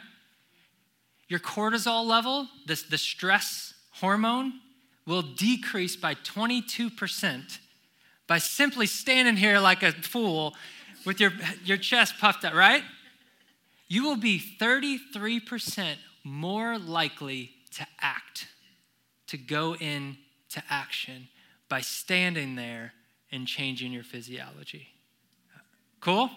Your 1.27 1.39
cortisol 1.39 2.05
level, 2.05 2.47
this, 2.65 2.83
the 2.83 2.97
stress 2.97 3.73
hormone, 3.93 4.53
will 5.05 5.21
decrease 5.21 5.95
by 5.95 6.15
22% 6.15 7.59
by 8.27 8.37
simply 8.37 8.85
standing 8.85 9.35
here 9.35 9.59
like 9.59 9.83
a 9.83 9.91
fool 9.91 10.55
with 11.05 11.19
your, 11.19 11.31
your 11.65 11.77
chest 11.77 12.15
puffed 12.19 12.45
out, 12.45 12.53
right? 12.53 12.83
you 13.91 14.03
will 14.03 14.15
be 14.15 14.39
33% 14.39 15.95
more 16.23 16.77
likely 16.77 17.51
to 17.71 17.85
act, 17.99 18.47
to 19.27 19.35
go 19.35 19.73
into 19.73 20.63
action 20.69 21.27
by 21.71 21.79
standing 21.79 22.55
there 22.55 22.91
and 23.31 23.47
changing 23.47 23.93
your 23.93 24.03
physiology. 24.03 24.89
Cool? 26.01 26.29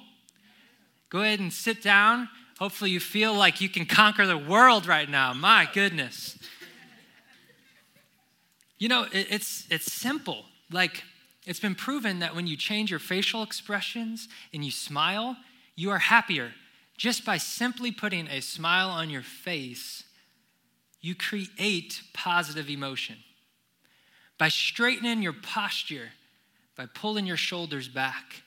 Go 1.10 1.22
ahead 1.22 1.40
and 1.40 1.52
sit 1.52 1.82
down. 1.82 2.28
Hopefully, 2.60 2.90
you 2.90 3.00
feel 3.00 3.34
like 3.34 3.60
you 3.60 3.68
can 3.68 3.84
conquer 3.84 4.26
the 4.26 4.38
world 4.38 4.86
right 4.86 5.10
now. 5.10 5.32
My 5.32 5.68
goodness. 5.74 6.38
You 8.78 8.86
know, 8.86 9.06
it's, 9.10 9.66
it's 9.70 9.92
simple. 9.92 10.44
Like, 10.70 11.02
it's 11.46 11.58
been 11.58 11.74
proven 11.74 12.20
that 12.20 12.36
when 12.36 12.46
you 12.46 12.56
change 12.56 12.92
your 12.92 13.00
facial 13.00 13.42
expressions 13.42 14.28
and 14.52 14.64
you 14.64 14.70
smile, 14.70 15.36
you 15.74 15.90
are 15.90 15.98
happier 15.98 16.52
just 16.96 17.24
by 17.24 17.38
simply 17.38 17.90
putting 17.90 18.28
a 18.28 18.40
smile 18.40 18.88
on 18.88 19.10
your 19.10 19.22
face, 19.22 20.04
you 21.00 21.16
create 21.16 22.02
positive 22.12 22.70
emotion. 22.70 23.16
By 24.44 24.50
straightening 24.50 25.22
your 25.22 25.32
posture, 25.32 26.10
by 26.76 26.84
pulling 26.84 27.24
your 27.24 27.38
shoulders 27.38 27.88
back, 27.88 28.42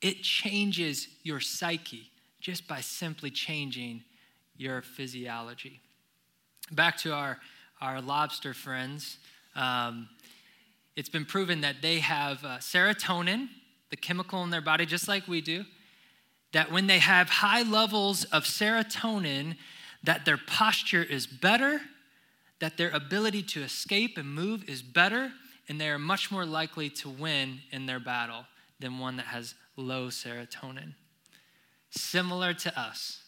it 0.00 0.22
changes 0.22 1.08
your 1.24 1.40
psyche 1.40 2.10
just 2.40 2.66
by 2.66 2.80
simply 2.80 3.30
changing 3.30 4.02
your 4.56 4.80
physiology. 4.80 5.82
Back 6.70 6.96
to 7.00 7.12
our, 7.12 7.38
our 7.82 8.00
lobster 8.00 8.54
friends, 8.54 9.18
um, 9.54 10.08
it's 10.96 11.10
been 11.10 11.26
proven 11.26 11.60
that 11.60 11.82
they 11.82 11.98
have 11.98 12.42
uh, 12.42 12.56
serotonin, 12.56 13.48
the 13.90 13.96
chemical 13.96 14.42
in 14.44 14.48
their 14.48 14.62
body, 14.62 14.86
just 14.86 15.06
like 15.06 15.28
we 15.28 15.42
do 15.42 15.66
that 16.52 16.72
when 16.72 16.86
they 16.86 16.98
have 16.98 17.28
high 17.28 17.62
levels 17.62 18.24
of 18.24 18.44
serotonin, 18.44 19.56
that 20.02 20.24
their 20.24 20.38
posture 20.46 21.02
is 21.02 21.26
better, 21.26 21.82
that 22.58 22.78
their 22.78 22.90
ability 22.92 23.42
to 23.42 23.62
escape 23.62 24.16
and 24.16 24.34
move 24.34 24.66
is 24.66 24.80
better, 24.80 25.30
and 25.68 25.80
they 25.80 25.88
are 25.88 25.98
much 25.98 26.30
more 26.30 26.44
likely 26.44 26.90
to 26.90 27.08
win 27.08 27.60
in 27.70 27.86
their 27.86 28.00
battle. 28.00 28.46
than 28.80 28.98
one 28.98 29.16
that 29.16 29.26
has 29.26 29.54
low 29.76 30.08
serotonin. 30.08 30.94
Similar 31.90 32.52
to 32.54 32.78
us, 32.78 33.22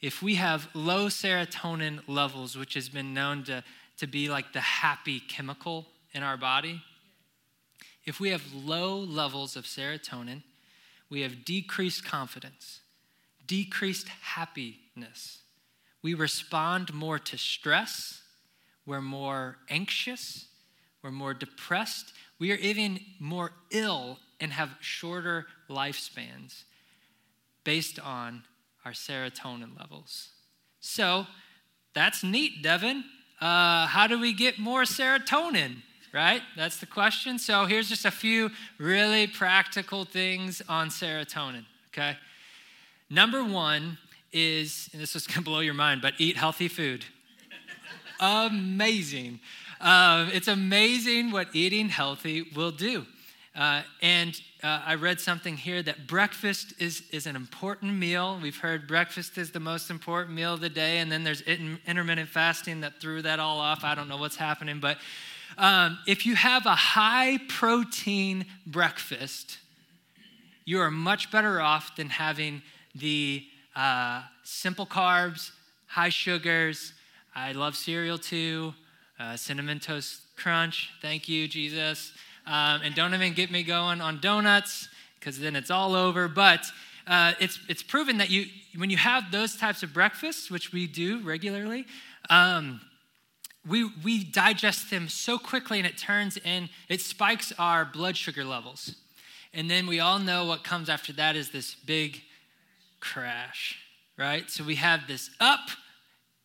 if 0.00 0.22
we 0.22 0.34
have 0.34 0.68
low 0.74 1.06
serotonin 1.06 2.00
levels, 2.06 2.56
which 2.56 2.74
has 2.74 2.88
been 2.88 3.14
known 3.14 3.44
to, 3.44 3.64
to 3.96 4.06
be 4.06 4.28
like 4.28 4.52
the 4.52 4.60
happy 4.60 5.20
chemical 5.20 5.86
in 6.12 6.22
our 6.22 6.36
body, 6.36 6.82
if 8.04 8.20
we 8.20 8.30
have 8.30 8.42
low 8.52 8.98
levels 8.98 9.56
of 9.56 9.64
serotonin, 9.64 10.42
we 11.08 11.22
have 11.22 11.44
decreased 11.44 12.04
confidence, 12.04 12.80
decreased 13.46 14.08
happiness. 14.08 15.38
We 16.02 16.14
respond 16.14 16.92
more 16.92 17.18
to 17.18 17.38
stress, 17.38 18.22
we're 18.84 19.00
more 19.00 19.56
anxious, 19.68 20.46
we're 21.06 21.12
more 21.12 21.34
depressed, 21.34 22.12
we 22.40 22.50
are 22.50 22.56
even 22.56 22.98
more 23.20 23.52
ill 23.70 24.18
and 24.40 24.52
have 24.52 24.70
shorter 24.80 25.46
lifespans 25.70 26.64
based 27.62 28.00
on 28.00 28.42
our 28.84 28.90
serotonin 28.90 29.78
levels. 29.78 30.30
So 30.80 31.28
that's 31.94 32.24
neat, 32.24 32.60
Devin. 32.60 33.04
Uh, 33.40 33.86
how 33.86 34.08
do 34.08 34.18
we 34.18 34.32
get 34.32 34.58
more 34.58 34.82
serotonin? 34.82 35.76
Right? 36.12 36.42
That's 36.56 36.78
the 36.78 36.86
question. 36.86 37.38
So 37.38 37.66
here's 37.66 37.88
just 37.88 38.04
a 38.04 38.10
few 38.10 38.50
really 38.76 39.28
practical 39.28 40.04
things 40.04 40.60
on 40.68 40.88
serotonin, 40.88 41.66
okay? 41.92 42.16
Number 43.08 43.44
one 43.44 43.98
is, 44.32 44.90
and 44.92 45.00
this 45.00 45.14
is 45.14 45.28
gonna 45.28 45.42
blow 45.42 45.60
your 45.60 45.74
mind, 45.74 46.02
but 46.02 46.14
eat 46.18 46.36
healthy 46.36 46.66
food. 46.66 47.04
amazing. 48.20 49.38
Um, 49.80 50.30
it's 50.32 50.48
amazing 50.48 51.30
what 51.32 51.48
eating 51.54 51.88
healthy 51.88 52.46
will 52.54 52.70
do. 52.70 53.06
Uh, 53.54 53.82
and 54.02 54.38
uh, 54.62 54.82
I 54.84 54.94
read 54.96 55.18
something 55.18 55.56
here 55.56 55.82
that 55.82 56.06
breakfast 56.06 56.74
is, 56.78 57.02
is 57.10 57.26
an 57.26 57.36
important 57.36 57.94
meal. 57.94 58.38
We've 58.42 58.56
heard 58.56 58.86
breakfast 58.86 59.38
is 59.38 59.50
the 59.50 59.60
most 59.60 59.90
important 59.90 60.34
meal 60.34 60.54
of 60.54 60.60
the 60.60 60.68
day, 60.68 60.98
and 60.98 61.10
then 61.10 61.24
there's 61.24 61.40
intermittent 61.40 62.28
fasting 62.28 62.82
that 62.82 63.00
threw 63.00 63.22
that 63.22 63.38
all 63.38 63.58
off. 63.58 63.82
I 63.82 63.94
don't 63.94 64.08
know 64.08 64.18
what's 64.18 64.36
happening, 64.36 64.78
but 64.78 64.98
um, 65.56 65.98
if 66.06 66.26
you 66.26 66.34
have 66.34 66.66
a 66.66 66.74
high 66.74 67.38
protein 67.48 68.44
breakfast, 68.66 69.58
you 70.66 70.80
are 70.80 70.90
much 70.90 71.30
better 71.30 71.60
off 71.60 71.96
than 71.96 72.10
having 72.10 72.60
the 72.94 73.44
uh, 73.74 74.22
simple 74.42 74.84
carbs, 74.86 75.50
high 75.86 76.08
sugars. 76.10 76.92
I 77.34 77.52
love 77.52 77.76
cereal 77.76 78.18
too, 78.18 78.74
uh, 79.18 79.36
cinnamon 79.36 79.80
toast 79.80 80.20
crunch. 80.36 80.90
Thank 81.00 81.28
you, 81.28 81.48
Jesus. 81.48 82.12
Um, 82.46 82.82
and 82.82 82.94
don't 82.94 83.14
even 83.14 83.32
get 83.32 83.50
me 83.50 83.62
going 83.62 84.00
on 84.00 84.20
donuts 84.20 84.88
because 85.18 85.38
then 85.38 85.56
it's 85.56 85.70
all 85.70 85.94
over. 85.94 86.28
But 86.28 86.64
uh, 87.06 87.32
it's, 87.40 87.58
it's 87.68 87.82
proven 87.82 88.18
that 88.18 88.30
you, 88.30 88.46
when 88.76 88.90
you 88.90 88.96
have 88.96 89.30
those 89.30 89.56
types 89.56 89.82
of 89.82 89.92
breakfasts, 89.92 90.50
which 90.50 90.72
we 90.72 90.86
do 90.86 91.20
regularly, 91.22 91.86
um, 92.30 92.80
we, 93.68 93.90
we 94.04 94.22
digest 94.22 94.90
them 94.90 95.08
so 95.08 95.38
quickly 95.38 95.78
and 95.78 95.86
it 95.86 95.98
turns 95.98 96.36
in, 96.36 96.68
it 96.88 97.00
spikes 97.00 97.52
our 97.58 97.84
blood 97.84 98.16
sugar 98.16 98.44
levels. 98.44 98.94
And 99.52 99.70
then 99.70 99.86
we 99.86 100.00
all 100.00 100.18
know 100.18 100.44
what 100.44 100.62
comes 100.62 100.88
after 100.88 101.12
that 101.14 101.34
is 101.34 101.50
this 101.50 101.74
big 101.74 102.20
crash, 103.00 103.78
right? 104.16 104.48
So 104.50 104.62
we 104.62 104.76
have 104.76 105.06
this 105.08 105.30
up 105.40 105.70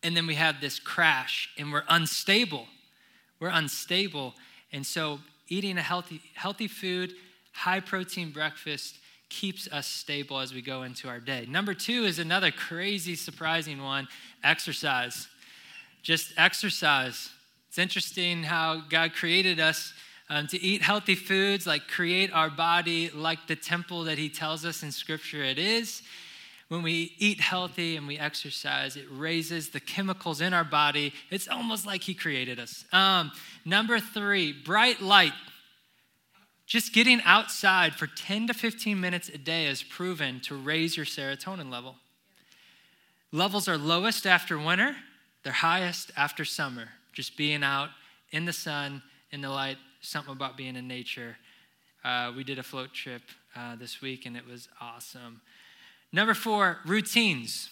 and 0.02 0.16
then 0.16 0.26
we 0.26 0.34
have 0.34 0.60
this 0.60 0.78
crash 0.78 1.48
and 1.58 1.72
we're 1.72 1.84
unstable. 1.88 2.66
We're 3.40 3.48
unstable. 3.48 4.34
And 4.72 4.86
so 4.86 5.20
eating 5.48 5.78
a 5.78 5.82
healthy, 5.82 6.20
healthy 6.34 6.68
food, 6.68 7.12
high 7.52 7.80
protein 7.80 8.30
breakfast 8.30 8.96
keeps 9.28 9.66
us 9.72 9.86
stable 9.86 10.38
as 10.38 10.52
we 10.52 10.60
go 10.60 10.82
into 10.82 11.08
our 11.08 11.20
day. 11.20 11.46
Number 11.48 11.74
two 11.74 12.04
is 12.04 12.18
another 12.18 12.50
crazy, 12.50 13.14
surprising 13.14 13.82
one 13.82 14.08
exercise. 14.44 15.28
Just 16.02 16.32
exercise. 16.36 17.30
It's 17.68 17.78
interesting 17.78 18.42
how 18.42 18.82
God 18.90 19.14
created 19.14 19.58
us 19.58 19.94
um, 20.28 20.46
to 20.48 20.60
eat 20.60 20.82
healthy 20.82 21.14
foods, 21.14 21.66
like 21.66 21.88
create 21.88 22.32
our 22.32 22.50
body 22.50 23.10
like 23.10 23.46
the 23.46 23.56
temple 23.56 24.04
that 24.04 24.18
He 24.18 24.28
tells 24.28 24.64
us 24.64 24.82
in 24.82 24.92
Scripture 24.92 25.42
it 25.42 25.58
is. 25.58 26.02
When 26.68 26.82
we 26.82 27.14
eat 27.18 27.40
healthy 27.40 27.96
and 27.96 28.06
we 28.06 28.18
exercise, 28.18 28.96
it 28.96 29.06
raises 29.10 29.70
the 29.70 29.80
chemicals 29.80 30.40
in 30.40 30.54
our 30.54 30.64
body. 30.64 31.12
It's 31.30 31.48
almost 31.48 31.86
like 31.86 32.02
He 32.02 32.14
created 32.14 32.58
us. 32.58 32.84
Um, 32.92 33.32
number 33.64 34.00
three, 34.00 34.52
bright 34.52 35.00
light. 35.00 35.32
Just 36.66 36.94
getting 36.94 37.20
outside 37.24 37.94
for 37.94 38.06
10 38.06 38.46
to 38.46 38.54
15 38.54 38.98
minutes 38.98 39.28
a 39.28 39.36
day 39.36 39.66
is 39.66 39.82
proven 39.82 40.40
to 40.40 40.56
raise 40.56 40.96
your 40.96 41.04
serotonin 41.04 41.70
level. 41.70 41.96
Levels 43.30 43.68
are 43.68 43.76
lowest 43.76 44.26
after 44.26 44.58
winter, 44.58 44.96
they're 45.42 45.52
highest 45.52 46.10
after 46.16 46.44
summer. 46.44 46.88
Just 47.12 47.36
being 47.36 47.62
out 47.62 47.90
in 48.30 48.46
the 48.46 48.52
sun, 48.52 49.02
in 49.32 49.42
the 49.42 49.50
light, 49.50 49.76
something 50.00 50.32
about 50.32 50.56
being 50.56 50.76
in 50.76 50.88
nature. 50.88 51.36
Uh, 52.04 52.32
we 52.36 52.44
did 52.44 52.58
a 52.58 52.62
float 52.62 52.92
trip 52.92 53.22
uh, 53.54 53.76
this 53.76 54.00
week 54.00 54.26
and 54.26 54.36
it 54.36 54.46
was 54.46 54.68
awesome. 54.80 55.40
Number 56.12 56.34
four, 56.34 56.78
routines. 56.84 57.70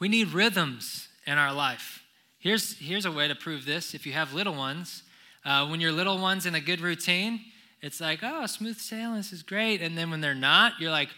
We 0.00 0.08
need 0.08 0.32
rhythms 0.32 1.08
in 1.26 1.38
our 1.38 1.52
life. 1.52 2.02
Here's, 2.38 2.76
here's 2.78 3.06
a 3.06 3.12
way 3.12 3.28
to 3.28 3.34
prove 3.34 3.64
this. 3.64 3.94
If 3.94 4.06
you 4.06 4.12
have 4.12 4.34
little 4.34 4.54
ones, 4.54 5.02
uh, 5.44 5.66
when 5.66 5.80
your 5.80 5.92
little 5.92 6.18
one's 6.18 6.46
in 6.46 6.54
a 6.54 6.60
good 6.60 6.80
routine, 6.80 7.40
it's 7.80 8.00
like, 8.00 8.20
oh, 8.22 8.46
smooth 8.46 8.78
sailing, 8.78 9.16
this 9.16 9.32
is 9.32 9.42
great. 9.42 9.80
And 9.80 9.96
then 9.96 10.10
when 10.10 10.20
they're 10.20 10.34
not, 10.34 10.74
you're 10.80 10.90
like, 10.90 11.10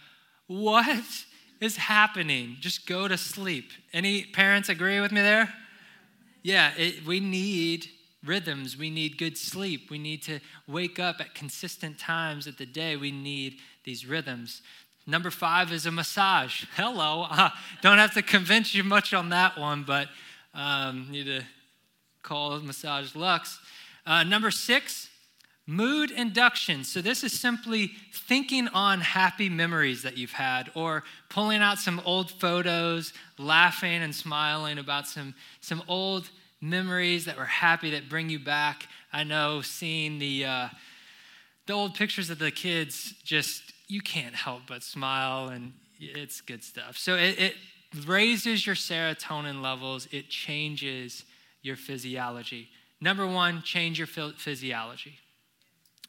what 0.46 1.04
is 1.60 1.76
happening? 1.76 2.56
Just 2.60 2.86
go 2.86 3.08
to 3.08 3.16
sleep. 3.16 3.70
Any 3.92 4.24
parents 4.24 4.68
agree 4.68 5.00
with 5.00 5.12
me 5.12 5.20
there? 5.22 5.52
Yeah, 6.42 6.72
it, 6.76 7.04
we 7.06 7.18
need 7.18 7.86
rhythms. 8.24 8.76
We 8.76 8.90
need 8.90 9.18
good 9.18 9.38
sleep. 9.38 9.90
We 9.90 9.98
need 9.98 10.22
to 10.24 10.40
wake 10.68 10.98
up 10.98 11.20
at 11.20 11.34
consistent 11.34 11.98
times 11.98 12.46
of 12.46 12.56
the 12.56 12.66
day. 12.66 12.96
We 12.96 13.10
need 13.10 13.58
these 13.84 14.06
rhythms. 14.06 14.62
Number 15.06 15.30
five 15.30 15.70
is 15.70 15.86
a 15.86 15.92
massage. 15.92 16.64
Hello. 16.74 17.26
Don't 17.80 17.98
have 17.98 18.14
to 18.14 18.22
convince 18.22 18.74
you 18.74 18.82
much 18.82 19.14
on 19.14 19.28
that 19.28 19.56
one, 19.56 19.84
but 19.84 20.08
um, 20.52 21.08
need 21.10 21.26
to 21.26 21.42
call 22.22 22.58
Massage 22.58 23.14
Lux. 23.14 23.60
Uh, 24.04 24.24
number 24.24 24.50
six, 24.50 25.08
mood 25.64 26.10
induction. 26.10 26.82
So, 26.82 27.00
this 27.00 27.22
is 27.22 27.38
simply 27.38 27.92
thinking 28.12 28.66
on 28.68 29.00
happy 29.00 29.48
memories 29.48 30.02
that 30.02 30.16
you've 30.16 30.32
had 30.32 30.72
or 30.74 31.04
pulling 31.28 31.60
out 31.60 31.78
some 31.78 32.00
old 32.04 32.32
photos, 32.32 33.12
laughing 33.38 34.02
and 34.02 34.14
smiling 34.14 34.78
about 34.78 35.06
some, 35.06 35.34
some 35.60 35.82
old 35.86 36.30
memories 36.60 37.26
that 37.26 37.36
were 37.36 37.44
happy 37.44 37.90
that 37.90 38.08
bring 38.08 38.28
you 38.28 38.40
back. 38.40 38.88
I 39.12 39.22
know 39.22 39.60
seeing 39.60 40.18
the, 40.18 40.44
uh, 40.44 40.68
the 41.66 41.74
old 41.74 41.94
pictures 41.94 42.28
of 42.28 42.40
the 42.40 42.50
kids 42.50 43.14
just 43.22 43.65
you 43.88 44.00
can't 44.00 44.34
help 44.34 44.62
but 44.66 44.82
smile, 44.82 45.48
and 45.48 45.72
it's 45.98 46.40
good 46.40 46.62
stuff. 46.62 46.96
So 46.98 47.14
it, 47.14 47.38
it 47.38 47.54
raises 48.06 48.66
your 48.66 48.74
serotonin 48.74 49.62
levels, 49.62 50.08
it 50.10 50.28
changes 50.28 51.24
your 51.62 51.76
physiology. 51.76 52.68
Number 53.00 53.26
one, 53.26 53.62
change 53.62 53.98
your 53.98 54.06
physiology. 54.06 55.18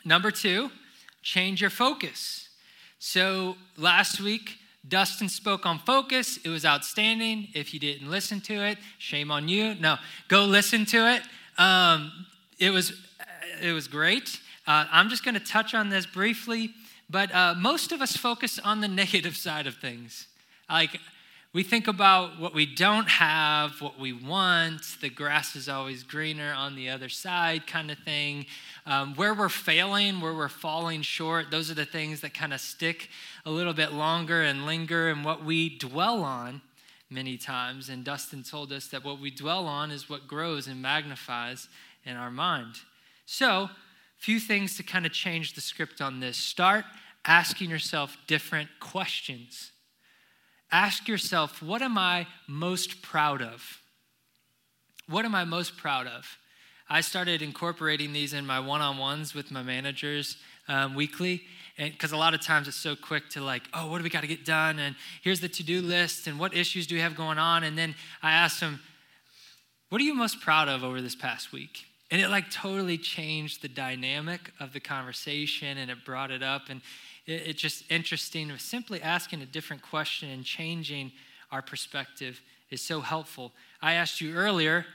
Number 0.06 0.32
two, 0.32 0.72
change 1.22 1.62
your 1.62 1.70
focus. 1.70 2.50
So 3.00 3.56
last 3.76 4.22
week, 4.22 4.58
Dustin 4.88 5.28
spoke 5.28 5.66
on 5.66 5.80
focus. 5.80 6.40
It 6.46 6.50
was 6.50 6.66
outstanding. 6.66 7.50
If 7.54 7.74
you 7.74 7.80
didn't 7.80 8.10
listen 8.10 8.40
to 8.42 8.54
it, 8.54 8.78
shame 8.98 9.32
on 9.32 9.50
you. 9.50 9.76
No, 9.76 9.98
go 10.30 10.46
listen 10.46 10.86
to 10.86 11.14
it. 11.14 11.24
Um, 11.58 12.12
it 12.58 12.70
was 12.70 12.94
it 13.62 13.74
was 13.74 13.88
great. 13.88 14.40
Uh, 14.66 14.86
I'm 14.92 15.10
just 15.10 15.24
going 15.24 15.36
to 15.36 15.42
touch 15.42 15.74
on 15.74 15.90
this 15.90 16.06
briefly. 16.06 16.74
But 17.10 17.34
uh, 17.34 17.56
most 17.58 17.92
of 17.92 18.02
us 18.02 18.18
focus 18.18 18.60
on 18.60 18.82
the 18.82 18.88
negative 19.04 19.38
side 19.38 19.68
of 19.68 19.76
things. 19.76 20.28
Like, 20.70 21.00
we 21.54 21.64
think 21.64 21.88
about 21.88 22.40
what 22.40 22.54
we 22.54 22.66
don't 22.66 23.08
have, 23.08 23.82
what 23.82 23.98
we 23.98 24.12
want, 24.12 24.98
the 25.02 25.10
grass 25.10 25.56
is 25.56 25.70
always 25.70 26.04
greener 26.04 26.54
on 26.54 26.76
the 26.76 26.90
other 26.90 27.10
side 27.10 27.66
kind 27.66 27.90
of 27.90 27.98
thing. 28.00 28.46
Um, 28.86 29.16
where 29.16 29.34
we're 29.34 29.50
failing, 29.50 30.20
where 30.20 30.34
we're 30.34 30.50
falling 30.50 31.02
short, 31.02 31.50
those 31.50 31.72
are 31.72 31.74
the 31.74 31.86
things 31.86 32.22
that 32.22 32.34
kind 32.34 32.54
of 32.54 32.60
stick 32.60 33.10
a 33.46 33.50
little 33.50 33.74
bit 33.74 33.94
longer 33.94 34.44
and 34.44 34.66
linger, 34.66 35.10
and 35.10 35.24
what 35.24 35.44
we 35.44 35.78
dwell 35.78 36.22
on 36.24 36.62
many 37.10 37.38
times. 37.38 37.90
And 37.90 38.04
Dustin 38.04 38.44
told 38.44 38.72
us 38.72 38.88
that 38.90 39.04
what 39.04 39.20
we 39.20 39.32
dwell 39.32 39.66
on 39.66 39.90
is 39.90 40.10
what 40.10 40.28
grows 40.28 40.68
and 40.68 40.82
magnifies 40.82 41.70
in 42.06 42.18
our 42.18 42.30
mind. 42.30 42.76
So, 43.26 43.70
few 44.18 44.40
things 44.40 44.78
to 44.78 44.84
kind 44.84 45.06
of 45.06 45.12
change 45.12 45.54
the 45.54 45.62
script 45.62 46.02
on 46.02 46.20
this. 46.20 46.38
Start 46.38 46.86
asking 47.26 47.70
yourself 47.70 48.18
different 48.28 48.70
questions. 48.80 49.72
Ask 50.72 51.08
yourself, 51.08 51.62
what 51.62 51.82
am 51.82 51.98
I 51.98 52.28
most 52.48 53.02
proud 53.02 53.42
of? 53.42 53.82
What 55.08 55.24
am 55.24 55.36
I 55.36 55.46
most 55.46 55.78
proud 55.78 56.08
of? 56.08 56.38
I 56.90 57.02
started 57.02 57.42
incorporating 57.42 58.14
these 58.14 58.34
in 58.34 58.46
my 58.46 58.60
one 58.60 58.82
on 58.82 58.98
ones 58.98 59.34
with 59.34 59.52
my 59.52 59.62
managers 59.62 60.38
um, 60.68 60.96
weekly. 60.96 61.44
because 61.78 62.12
a 62.12 62.18
lot 62.18 62.34
of 62.34 62.42
times 62.42 62.68
it's 62.68 62.78
so 62.78 62.96
quick 62.96 63.30
to 63.30 63.42
like, 63.42 63.64
oh, 63.74 63.90
what 63.90 63.98
do 64.00 64.04
we 64.04 64.10
got 64.10 64.22
to 64.22 64.28
get 64.28 64.46
done? 64.46 64.80
And 64.80 64.96
here's 65.22 65.40
the 65.40 65.50
to 65.50 65.64
do 65.64 65.82
list, 65.82 66.28
and 66.28 66.40
what 66.40 66.56
issues 66.56 66.88
do 66.88 66.96
we 66.96 67.02
have 67.02 67.16
going 67.16 67.38
on? 67.38 67.64
And 67.64 67.78
then 67.78 67.96
I 68.24 68.32
asked 68.32 68.60
him, 68.60 68.80
what 69.90 70.02
are 70.02 70.04
you 70.04 70.16
most 70.16 70.42
proud 70.42 70.68
of 70.68 70.84
over 70.84 71.02
this 71.02 71.16
past 71.16 71.52
week? 71.52 71.86
And 72.10 72.22
it 72.22 72.30
like 72.30 72.50
totally 72.50 72.98
changed 72.98 73.62
the 73.62 73.68
dynamic 73.68 74.52
of 74.60 74.72
the 74.72 74.80
conversation 74.80 75.78
and 75.78 75.92
it 75.92 76.06
brought 76.06 76.32
it 76.32 76.42
up. 76.42 76.70
And 76.70 76.82
it, 77.26 77.48
it's 77.48 77.62
just 77.62 77.84
interesting. 77.92 78.52
Simply 78.58 79.02
asking 79.02 79.42
a 79.42 79.46
different 79.46 79.82
question 79.82 80.30
and 80.30 80.44
changing 80.44 81.12
our 81.52 81.62
perspective 81.62 82.42
is 82.70 82.82
so 82.82 83.02
helpful. 83.02 83.52
I 83.82 83.94
asked 83.94 84.22
you 84.22 84.36
earlier, 84.36 84.86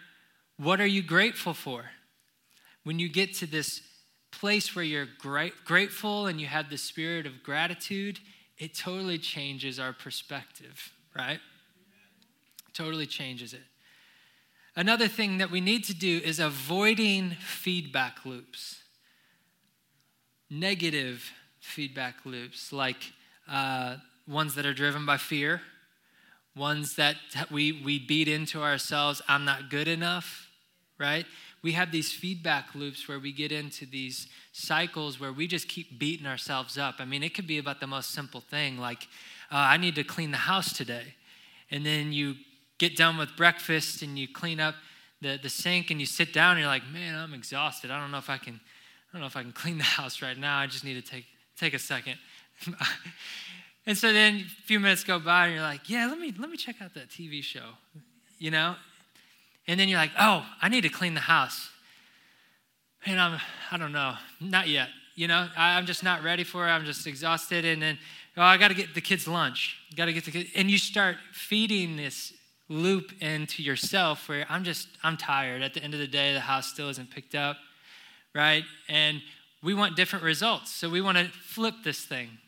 what 0.56 0.80
are 0.80 0.86
you 0.86 1.02
grateful 1.02 1.54
for? 1.54 1.84
When 2.84 2.98
you 2.98 3.08
get 3.08 3.34
to 3.34 3.46
this 3.46 3.82
place 4.30 4.74
where 4.74 4.84
you're 4.84 5.08
great, 5.18 5.52
grateful 5.64 6.26
and 6.26 6.40
you 6.40 6.46
have 6.46 6.70
the 6.70 6.78
spirit 6.78 7.26
of 7.26 7.42
gratitude, 7.42 8.18
it 8.58 8.74
totally 8.74 9.18
changes 9.18 9.78
our 9.78 9.92
perspective, 9.92 10.92
right? 11.16 11.40
Totally 12.72 13.06
changes 13.06 13.52
it. 13.52 13.62
Another 14.74 15.06
thing 15.06 15.38
that 15.38 15.50
we 15.50 15.60
need 15.60 15.84
to 15.84 15.94
do 15.94 16.20
is 16.24 16.38
avoiding 16.38 17.32
feedback 17.40 18.24
loops, 18.24 18.82
negative 20.48 21.30
feedback 21.60 22.24
loops, 22.24 22.72
like 22.72 23.12
uh, 23.48 23.96
ones 24.26 24.54
that 24.54 24.64
are 24.64 24.72
driven 24.72 25.04
by 25.04 25.18
fear, 25.18 25.60
ones 26.56 26.96
that 26.96 27.16
we, 27.50 27.82
we 27.84 27.98
beat 27.98 28.28
into 28.28 28.62
ourselves, 28.62 29.20
I'm 29.28 29.44
not 29.44 29.68
good 29.68 29.88
enough, 29.88 30.48
right? 30.98 31.26
We 31.62 31.72
have 31.72 31.92
these 31.92 32.10
feedback 32.10 32.74
loops 32.74 33.06
where 33.08 33.18
we 33.18 33.32
get 33.32 33.52
into 33.52 33.84
these 33.84 34.26
cycles 34.52 35.20
where 35.20 35.32
we 35.32 35.46
just 35.46 35.68
keep 35.68 35.98
beating 35.98 36.26
ourselves 36.26 36.78
up. 36.78 36.96
I 36.98 37.04
mean, 37.04 37.22
it 37.22 37.34
could 37.34 37.46
be 37.46 37.58
about 37.58 37.80
the 37.80 37.86
most 37.86 38.10
simple 38.10 38.40
thing, 38.40 38.78
like, 38.78 39.02
uh, 39.50 39.56
I 39.56 39.76
need 39.76 39.94
to 39.96 40.04
clean 40.04 40.30
the 40.30 40.38
house 40.38 40.72
today. 40.72 41.14
And 41.70 41.84
then 41.84 42.12
you 42.12 42.36
get 42.82 42.96
done 42.96 43.16
with 43.16 43.36
breakfast 43.36 44.02
and 44.02 44.18
you 44.18 44.26
clean 44.26 44.58
up 44.58 44.74
the, 45.20 45.38
the 45.40 45.48
sink 45.48 45.92
and 45.92 46.00
you 46.00 46.06
sit 46.06 46.32
down 46.32 46.52
and 46.52 46.60
you're 46.60 46.68
like, 46.68 46.82
man, 46.92 47.14
I'm 47.14 47.32
exhausted. 47.32 47.92
I 47.92 48.00
don't 48.00 48.10
know 48.10 48.18
if 48.18 48.28
I 48.28 48.38
can, 48.38 48.54
I 48.54 49.12
don't 49.12 49.20
know 49.20 49.28
if 49.28 49.36
I 49.36 49.42
can 49.42 49.52
clean 49.62 49.78
the 49.78 49.84
house 49.84 50.20
right 50.20 50.36
now. 50.36 50.58
I 50.58 50.66
just 50.66 50.84
need 50.84 50.94
to 50.94 51.10
take, 51.10 51.24
take 51.56 51.74
a 51.74 51.78
second. 51.78 52.18
and 53.86 53.96
so 53.96 54.12
then 54.12 54.34
a 54.34 54.62
few 54.66 54.80
minutes 54.80 55.04
go 55.04 55.20
by 55.20 55.46
and 55.46 55.54
you're 55.54 55.62
like, 55.62 55.88
yeah, 55.88 56.08
let 56.08 56.18
me, 56.18 56.34
let 56.36 56.50
me 56.50 56.56
check 56.56 56.82
out 56.82 56.92
that 56.94 57.08
TV 57.08 57.40
show, 57.40 57.70
you 58.40 58.50
know? 58.50 58.74
And 59.68 59.78
then 59.78 59.88
you're 59.88 60.00
like, 60.00 60.10
oh, 60.18 60.44
I 60.60 60.68
need 60.68 60.80
to 60.80 60.88
clean 60.88 61.14
the 61.14 61.20
house. 61.20 61.70
And 63.06 63.20
I'm, 63.20 63.38
I 63.70 63.78
don't 63.78 63.92
know, 63.92 64.14
not 64.40 64.66
yet. 64.66 64.88
You 65.14 65.28
know, 65.28 65.46
I'm 65.56 65.86
just 65.86 66.02
not 66.02 66.24
ready 66.24 66.42
for 66.42 66.66
it. 66.66 66.70
I'm 66.70 66.84
just 66.84 67.06
exhausted. 67.06 67.64
And 67.64 67.80
then, 67.80 67.98
oh, 68.36 68.42
I 68.42 68.56
got 68.56 68.68
to 68.68 68.74
get 68.74 68.94
the 68.94 69.00
kids 69.00 69.28
lunch. 69.28 69.76
Got 69.94 70.06
to 70.06 70.12
get 70.12 70.24
the 70.24 70.32
kids. 70.32 70.50
And 70.56 70.68
you 70.68 70.78
start 70.78 71.16
feeding 71.32 71.96
this 71.96 72.32
loop 72.68 73.12
into 73.20 73.62
yourself 73.62 74.28
where 74.28 74.46
I'm 74.48 74.64
just, 74.64 74.88
I'm 75.02 75.16
tired. 75.16 75.62
At 75.62 75.74
the 75.74 75.82
end 75.82 75.94
of 75.94 76.00
the 76.00 76.06
day, 76.06 76.32
the 76.32 76.40
house 76.40 76.66
still 76.66 76.88
isn't 76.88 77.10
picked 77.10 77.34
up, 77.34 77.56
right? 78.34 78.64
And 78.88 79.22
we 79.62 79.74
want 79.74 79.96
different 79.96 80.24
results. 80.24 80.72
So 80.72 80.88
we 80.88 81.00
want 81.00 81.18
to 81.18 81.24
flip 81.26 81.74
this 81.84 82.04
thing. 82.04 82.38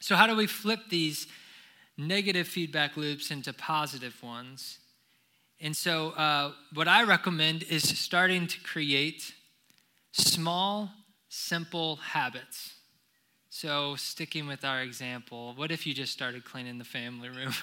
So, 0.00 0.14
how 0.14 0.26
do 0.26 0.36
we 0.36 0.46
flip 0.46 0.80
these 0.90 1.26
negative 1.96 2.46
feedback 2.46 2.96
loops 2.96 3.30
into 3.30 3.52
positive 3.52 4.22
ones? 4.22 4.78
And 5.60 5.76
so, 5.76 6.10
uh, 6.10 6.52
what 6.72 6.86
I 6.86 7.02
recommend 7.02 7.64
is 7.64 7.82
starting 7.82 8.46
to 8.46 8.60
create 8.60 9.34
small, 10.12 10.90
simple 11.28 11.96
habits. 11.96 12.74
So, 13.50 13.96
sticking 13.96 14.46
with 14.46 14.64
our 14.64 14.82
example, 14.82 15.52
what 15.56 15.72
if 15.72 15.84
you 15.84 15.94
just 15.94 16.12
started 16.12 16.44
cleaning 16.44 16.78
the 16.78 16.84
family 16.84 17.28
room? 17.28 17.52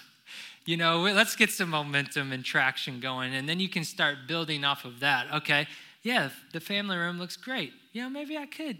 you 0.65 0.77
know, 0.77 1.01
let's 1.01 1.35
get 1.35 1.51
some 1.51 1.69
momentum 1.69 2.31
and 2.31 2.43
traction 2.43 2.99
going, 2.99 3.35
and 3.35 3.47
then 3.47 3.59
you 3.59 3.69
can 3.69 3.83
start 3.83 4.17
building 4.27 4.63
off 4.63 4.83
of 4.83 4.99
that. 4.99 5.31
Okay, 5.33 5.67
yeah, 6.01 6.29
the 6.53 6.59
family 6.59 6.97
room 6.97 7.19
looks 7.19 7.37
great. 7.37 7.71
You 7.93 8.03
know, 8.03 8.09
maybe 8.09 8.37
I 8.37 8.45
could 8.45 8.77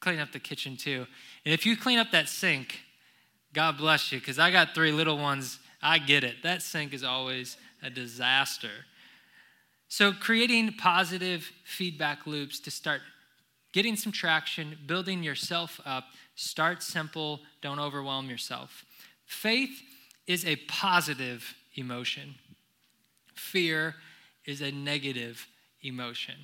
clean 0.00 0.18
up 0.18 0.32
the 0.32 0.38
kitchen 0.38 0.76
too. 0.76 1.06
And 1.44 1.54
if 1.54 1.64
you 1.64 1.76
clean 1.76 1.98
up 1.98 2.10
that 2.12 2.28
sink, 2.28 2.80
God 3.52 3.78
bless 3.78 4.12
you, 4.12 4.18
because 4.18 4.38
I 4.38 4.50
got 4.50 4.74
three 4.74 4.92
little 4.92 5.18
ones. 5.18 5.58
I 5.82 5.98
get 5.98 6.22
it. 6.22 6.36
That 6.42 6.62
sink 6.62 6.92
is 6.92 7.02
always 7.02 7.56
a 7.82 7.90
disaster. 7.90 8.86
So, 9.88 10.12
creating 10.12 10.74
positive 10.74 11.50
feedback 11.64 12.26
loops 12.26 12.60
to 12.60 12.70
start 12.70 13.02
getting 13.72 13.96
some 13.96 14.12
traction, 14.12 14.78
building 14.86 15.22
yourself 15.22 15.80
up. 15.84 16.04
Start 16.34 16.82
simple, 16.82 17.40
don't 17.60 17.78
overwhelm 17.78 18.30
yourself. 18.30 18.84
Faith 19.26 19.82
is 20.26 20.44
a 20.44 20.56
positive 20.56 21.54
emotion, 21.74 22.34
fear 23.34 23.94
is 24.44 24.60
a 24.60 24.70
negative 24.70 25.46
emotion. 25.82 26.34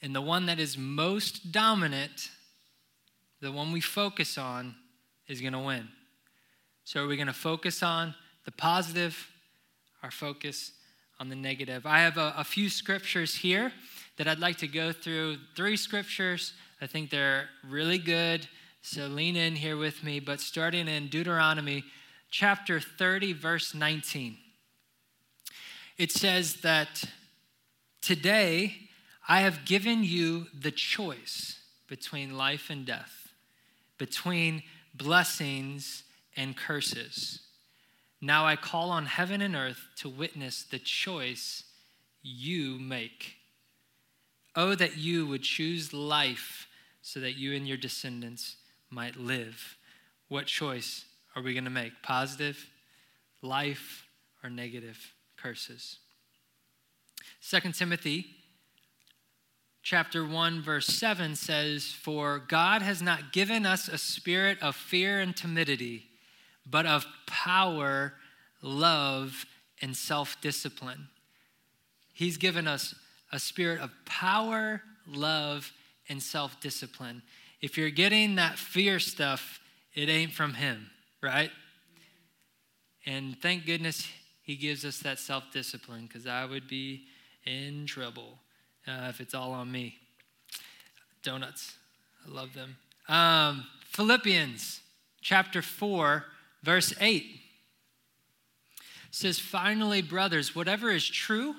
And 0.00 0.14
the 0.14 0.22
one 0.22 0.46
that 0.46 0.60
is 0.60 0.78
most 0.78 1.50
dominant, 1.50 2.30
the 3.40 3.50
one 3.50 3.72
we 3.72 3.80
focus 3.80 4.38
on, 4.38 4.76
is 5.26 5.40
going 5.40 5.52
to 5.52 5.58
win. 5.58 5.88
So, 6.84 7.04
are 7.04 7.06
we 7.06 7.16
going 7.16 7.26
to 7.26 7.32
focus 7.32 7.82
on 7.82 8.14
the 8.44 8.52
positive, 8.52 9.28
our 10.02 10.10
focus 10.10 10.72
on 11.20 11.28
the 11.28 11.36
negative? 11.36 11.84
I 11.84 12.00
have 12.00 12.16
a, 12.16 12.32
a 12.36 12.44
few 12.44 12.70
scriptures 12.70 13.34
here 13.34 13.72
that 14.16 14.26
I'd 14.26 14.38
like 14.38 14.56
to 14.58 14.68
go 14.68 14.92
through. 14.92 15.36
Three 15.54 15.76
scriptures. 15.76 16.54
I 16.80 16.86
think 16.86 17.10
they're 17.10 17.48
really 17.68 17.98
good. 17.98 18.46
So, 18.82 19.06
lean 19.06 19.36
in 19.36 19.56
here 19.56 19.76
with 19.76 20.02
me. 20.02 20.20
But 20.20 20.40
starting 20.40 20.88
in 20.88 21.08
Deuteronomy 21.08 21.84
chapter 22.30 22.80
30, 22.80 23.32
verse 23.32 23.74
19. 23.74 24.36
It 25.96 26.12
says 26.12 26.56
that 26.62 27.04
today 28.00 28.88
I 29.28 29.40
have 29.40 29.64
given 29.64 30.04
you 30.04 30.46
the 30.58 30.70
choice 30.70 31.60
between 31.88 32.36
life 32.36 32.70
and 32.70 32.86
death, 32.86 33.32
between 33.98 34.62
blessings 34.94 36.04
and 36.36 36.56
curses. 36.56 37.40
Now 38.20 38.46
I 38.46 38.56
call 38.56 38.90
on 38.90 39.06
heaven 39.06 39.40
and 39.40 39.56
earth 39.56 39.88
to 39.96 40.08
witness 40.08 40.64
the 40.64 40.78
choice 40.78 41.64
you 42.22 42.78
make. 42.78 43.36
Oh, 44.54 44.74
that 44.74 44.96
you 44.96 45.26
would 45.26 45.42
choose 45.42 45.92
life 45.92 46.66
so 47.00 47.20
that 47.20 47.36
you 47.36 47.54
and 47.54 47.66
your 47.66 47.76
descendants 47.76 48.56
might 48.90 49.16
live. 49.16 49.76
What 50.28 50.46
choice 50.46 51.04
are 51.38 51.42
we 51.42 51.54
going 51.54 51.64
to 51.64 51.70
make? 51.70 52.02
Positive, 52.02 52.58
life, 53.42 54.06
or 54.42 54.50
negative 54.50 55.14
curses? 55.36 55.98
2 57.48 57.72
Timothy 57.72 58.26
chapter 59.82 60.26
1 60.26 60.60
verse 60.60 60.86
7 60.86 61.36
says 61.36 61.86
for 61.86 62.40
God 62.40 62.82
has 62.82 63.00
not 63.00 63.32
given 63.32 63.64
us 63.64 63.88
a 63.88 63.96
spirit 63.96 64.58
of 64.60 64.74
fear 64.74 65.20
and 65.20 65.36
timidity 65.36 66.04
but 66.66 66.84
of 66.84 67.06
power, 67.26 68.14
love 68.60 69.46
and 69.80 69.96
self-discipline. 69.96 71.08
He's 72.12 72.36
given 72.36 72.66
us 72.66 72.94
a 73.32 73.38
spirit 73.38 73.80
of 73.80 73.90
power, 74.04 74.82
love 75.06 75.72
and 76.08 76.22
self-discipline. 76.22 77.22
If 77.62 77.78
you're 77.78 77.90
getting 77.90 78.34
that 78.34 78.58
fear 78.58 78.98
stuff, 78.98 79.60
it 79.94 80.08
ain't 80.08 80.32
from 80.32 80.54
him 80.54 80.90
right? 81.22 81.50
And 83.06 83.36
thank 83.40 83.66
goodness 83.66 84.06
he 84.42 84.56
gives 84.56 84.84
us 84.84 84.98
that 85.00 85.18
self 85.18 85.44
discipline 85.52 86.06
because 86.06 86.26
I 86.26 86.44
would 86.44 86.68
be 86.68 87.04
in 87.44 87.86
trouble 87.86 88.38
uh, 88.86 89.06
if 89.08 89.20
it's 89.20 89.34
all 89.34 89.52
on 89.52 89.70
me. 89.70 89.96
Donuts, 91.22 91.74
I 92.26 92.30
love 92.30 92.54
them. 92.54 92.76
Um, 93.08 93.66
Philippians 93.84 94.80
chapter 95.20 95.62
4, 95.62 96.24
verse 96.62 96.94
8 97.00 97.40
says, 99.10 99.38
Finally, 99.38 100.02
brothers, 100.02 100.54
whatever 100.54 100.90
is 100.90 101.06
true, 101.06 101.54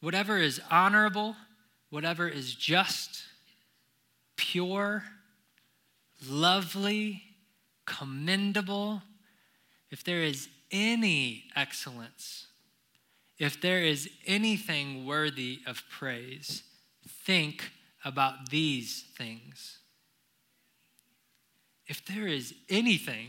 whatever 0.00 0.38
is 0.38 0.60
honorable, 0.70 1.36
whatever 1.90 2.28
is 2.28 2.54
just, 2.54 3.22
pure, 4.36 5.04
lovely, 6.28 7.22
commendable, 7.86 9.02
if 9.90 10.04
there 10.04 10.22
is 10.22 10.48
any 10.70 11.44
excellence, 11.54 12.46
if 13.38 13.60
there 13.60 13.82
is 13.82 14.10
anything 14.26 15.06
worthy 15.06 15.60
of 15.66 15.82
praise, 15.90 16.62
think 17.08 17.70
about 18.04 18.50
these 18.50 19.04
things. 19.16 19.78
If 21.86 22.04
there 22.04 22.26
is 22.26 22.54
anything, 22.68 23.28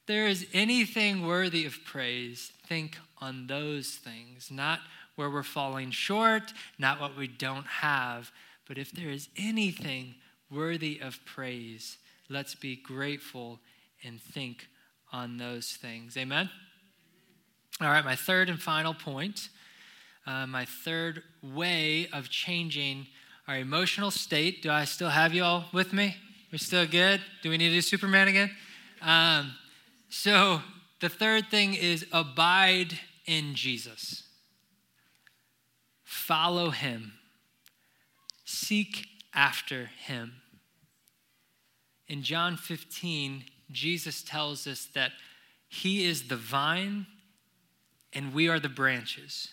if 0.00 0.06
there 0.06 0.26
is 0.26 0.46
anything 0.52 1.26
worthy 1.26 1.64
of 1.64 1.78
praise, 1.84 2.52
think 2.66 2.98
on 3.18 3.46
those 3.46 3.90
things, 3.90 4.50
not 4.50 4.80
where 5.16 5.30
we're 5.30 5.42
falling 5.42 5.90
short, 5.90 6.52
not 6.78 7.00
what 7.00 7.16
we 7.16 7.28
don't 7.28 7.66
have, 7.66 8.30
but 8.66 8.78
if 8.78 8.90
there 8.90 9.10
is 9.10 9.28
anything 9.36 10.14
worthy 10.50 10.98
of 11.00 11.24
praise. 11.24 11.98
Let's 12.30 12.54
be 12.54 12.76
grateful 12.76 13.58
and 14.04 14.22
think 14.22 14.68
on 15.12 15.36
those 15.36 15.72
things. 15.72 16.16
Amen? 16.16 16.48
All 17.80 17.88
right, 17.88 18.04
my 18.04 18.14
third 18.14 18.48
and 18.48 18.60
final 18.60 18.94
point, 18.94 19.48
uh, 20.26 20.46
my 20.46 20.64
third 20.64 21.24
way 21.42 22.08
of 22.12 22.28
changing 22.28 23.08
our 23.48 23.58
emotional 23.58 24.12
state. 24.12 24.62
Do 24.62 24.70
I 24.70 24.84
still 24.84 25.08
have 25.08 25.34
you 25.34 25.42
all 25.42 25.64
with 25.72 25.92
me? 25.92 26.14
We're 26.52 26.58
still 26.58 26.86
good? 26.86 27.20
Do 27.42 27.50
we 27.50 27.58
need 27.58 27.70
to 27.70 27.74
do 27.74 27.80
Superman 27.80 28.28
again? 28.28 28.50
Um, 29.02 29.54
so, 30.08 30.60
the 31.00 31.08
third 31.08 31.50
thing 31.50 31.74
is 31.74 32.06
abide 32.12 32.98
in 33.26 33.56
Jesus. 33.56 34.22
Follow 36.04 36.70
him. 36.70 37.14
Seek 38.44 39.06
after 39.34 39.86
him. 39.86 40.39
In 42.10 42.24
John 42.24 42.56
15, 42.56 43.44
Jesus 43.70 44.24
tells 44.24 44.66
us 44.66 44.88
that 44.94 45.12
he 45.68 46.04
is 46.04 46.26
the 46.26 46.36
vine 46.36 47.06
and 48.12 48.34
we 48.34 48.48
are 48.48 48.58
the 48.58 48.68
branches. 48.68 49.50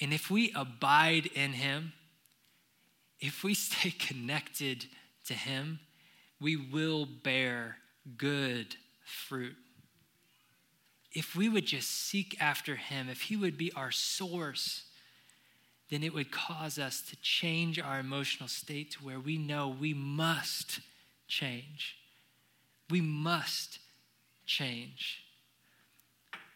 And 0.00 0.12
if 0.12 0.30
we 0.30 0.52
abide 0.54 1.26
in 1.34 1.54
him, 1.54 1.92
if 3.18 3.42
we 3.42 3.54
stay 3.54 3.90
connected 3.90 4.86
to 5.26 5.34
him, 5.34 5.80
we 6.40 6.54
will 6.54 7.04
bear 7.04 7.78
good 8.16 8.76
fruit. 9.04 9.56
If 11.10 11.34
we 11.34 11.48
would 11.48 11.66
just 11.66 11.90
seek 11.90 12.40
after 12.40 12.76
him, 12.76 13.08
if 13.08 13.22
he 13.22 13.36
would 13.36 13.58
be 13.58 13.72
our 13.72 13.90
source, 13.90 14.84
then 15.90 16.04
it 16.04 16.14
would 16.14 16.30
cause 16.30 16.78
us 16.78 17.02
to 17.10 17.16
change 17.16 17.80
our 17.80 17.98
emotional 17.98 18.48
state 18.48 18.92
to 18.92 19.04
where 19.04 19.18
we 19.18 19.36
know 19.36 19.66
we 19.66 19.92
must 19.92 20.78
change. 21.32 21.96
We 22.90 23.00
must 23.00 23.78
change. 24.44 25.24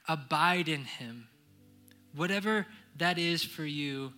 Abide 0.06 0.68
in 0.68 0.84
him. 0.84 1.28
Whatever 2.14 2.66
that 2.98 3.18
is 3.18 3.42
for 3.42 3.64
you 3.64 4.12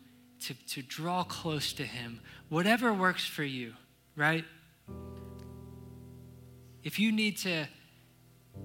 to, 0.46 0.54
to 0.74 0.82
draw 0.82 1.22
close 1.22 1.72
to 1.74 1.84
him, 1.84 2.20
whatever 2.48 2.92
works 2.92 3.24
for 3.24 3.44
you, 3.44 3.74
right? 4.16 4.44
If 6.82 6.98
you 6.98 7.12
need 7.12 7.38
to, 7.38 7.66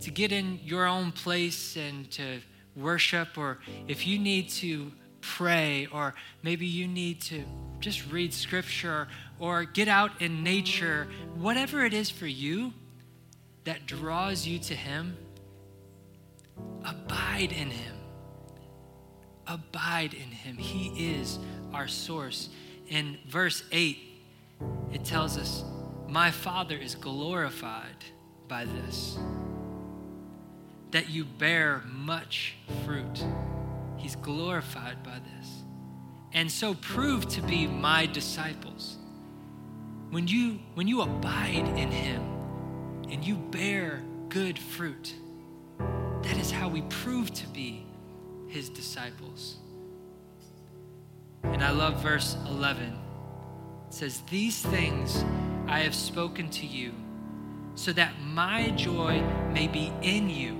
to 0.01 0.11
get 0.11 0.31
in 0.31 0.59
your 0.63 0.87
own 0.87 1.11
place 1.11 1.77
and 1.77 2.09
to 2.11 2.41
worship, 2.75 3.37
or 3.37 3.59
if 3.87 4.07
you 4.07 4.17
need 4.17 4.49
to 4.49 4.91
pray, 5.23 5.87
or 5.91 6.13
maybe 6.43 6.65
you 6.65 6.87
need 6.87 7.21
to 7.21 7.43
just 7.79 8.11
read 8.11 8.33
scripture 8.33 9.07
or 9.39 9.63
get 9.63 9.87
out 9.87 10.21
in 10.21 10.43
nature, 10.43 11.07
whatever 11.35 11.85
it 11.85 11.93
is 11.93 12.09
for 12.09 12.27
you 12.27 12.73
that 13.63 13.85
draws 13.85 14.45
you 14.45 14.59
to 14.59 14.75
Him, 14.75 15.17
abide 16.85 17.51
in 17.51 17.69
Him. 17.69 17.95
Abide 19.47 20.13
in 20.13 20.29
Him. 20.29 20.57
He 20.57 21.15
is 21.15 21.39
our 21.73 21.87
source. 21.87 22.49
In 22.87 23.17
verse 23.27 23.63
8, 23.71 23.97
it 24.91 25.03
tells 25.03 25.37
us, 25.37 25.63
My 26.07 26.31
Father 26.31 26.77
is 26.77 26.95
glorified 26.95 28.03
by 28.47 28.65
this, 28.65 29.17
that 30.91 31.09
you 31.09 31.23
bear 31.23 31.81
much 31.87 32.55
fruit. 32.85 33.23
He's 34.03 34.17
glorified 34.17 35.01
by 35.01 35.19
this. 35.19 35.63
And 36.33 36.51
so 36.51 36.73
prove 36.73 37.25
to 37.29 37.41
be 37.41 37.67
my 37.67 38.05
disciples. 38.05 38.97
When 40.09 40.27
you, 40.27 40.59
when 40.73 40.89
you 40.89 40.99
abide 41.01 41.65
in 41.77 41.89
him 41.89 42.21
and 43.09 43.23
you 43.23 43.37
bear 43.37 44.03
good 44.27 44.59
fruit, 44.59 45.15
that 45.79 46.35
is 46.35 46.51
how 46.51 46.67
we 46.67 46.81
prove 46.81 47.33
to 47.33 47.47
be 47.47 47.85
his 48.49 48.67
disciples. 48.67 49.55
And 51.43 51.63
I 51.63 51.71
love 51.71 52.03
verse 52.03 52.35
11. 52.49 52.87
It 53.87 53.93
says, 53.93 54.21
These 54.29 54.61
things 54.63 55.23
I 55.65 55.79
have 55.79 55.95
spoken 55.95 56.49
to 56.49 56.67
you, 56.67 56.91
so 57.75 57.93
that 57.93 58.11
my 58.21 58.71
joy 58.71 59.21
may 59.53 59.69
be 59.69 59.93
in 60.01 60.29
you, 60.29 60.55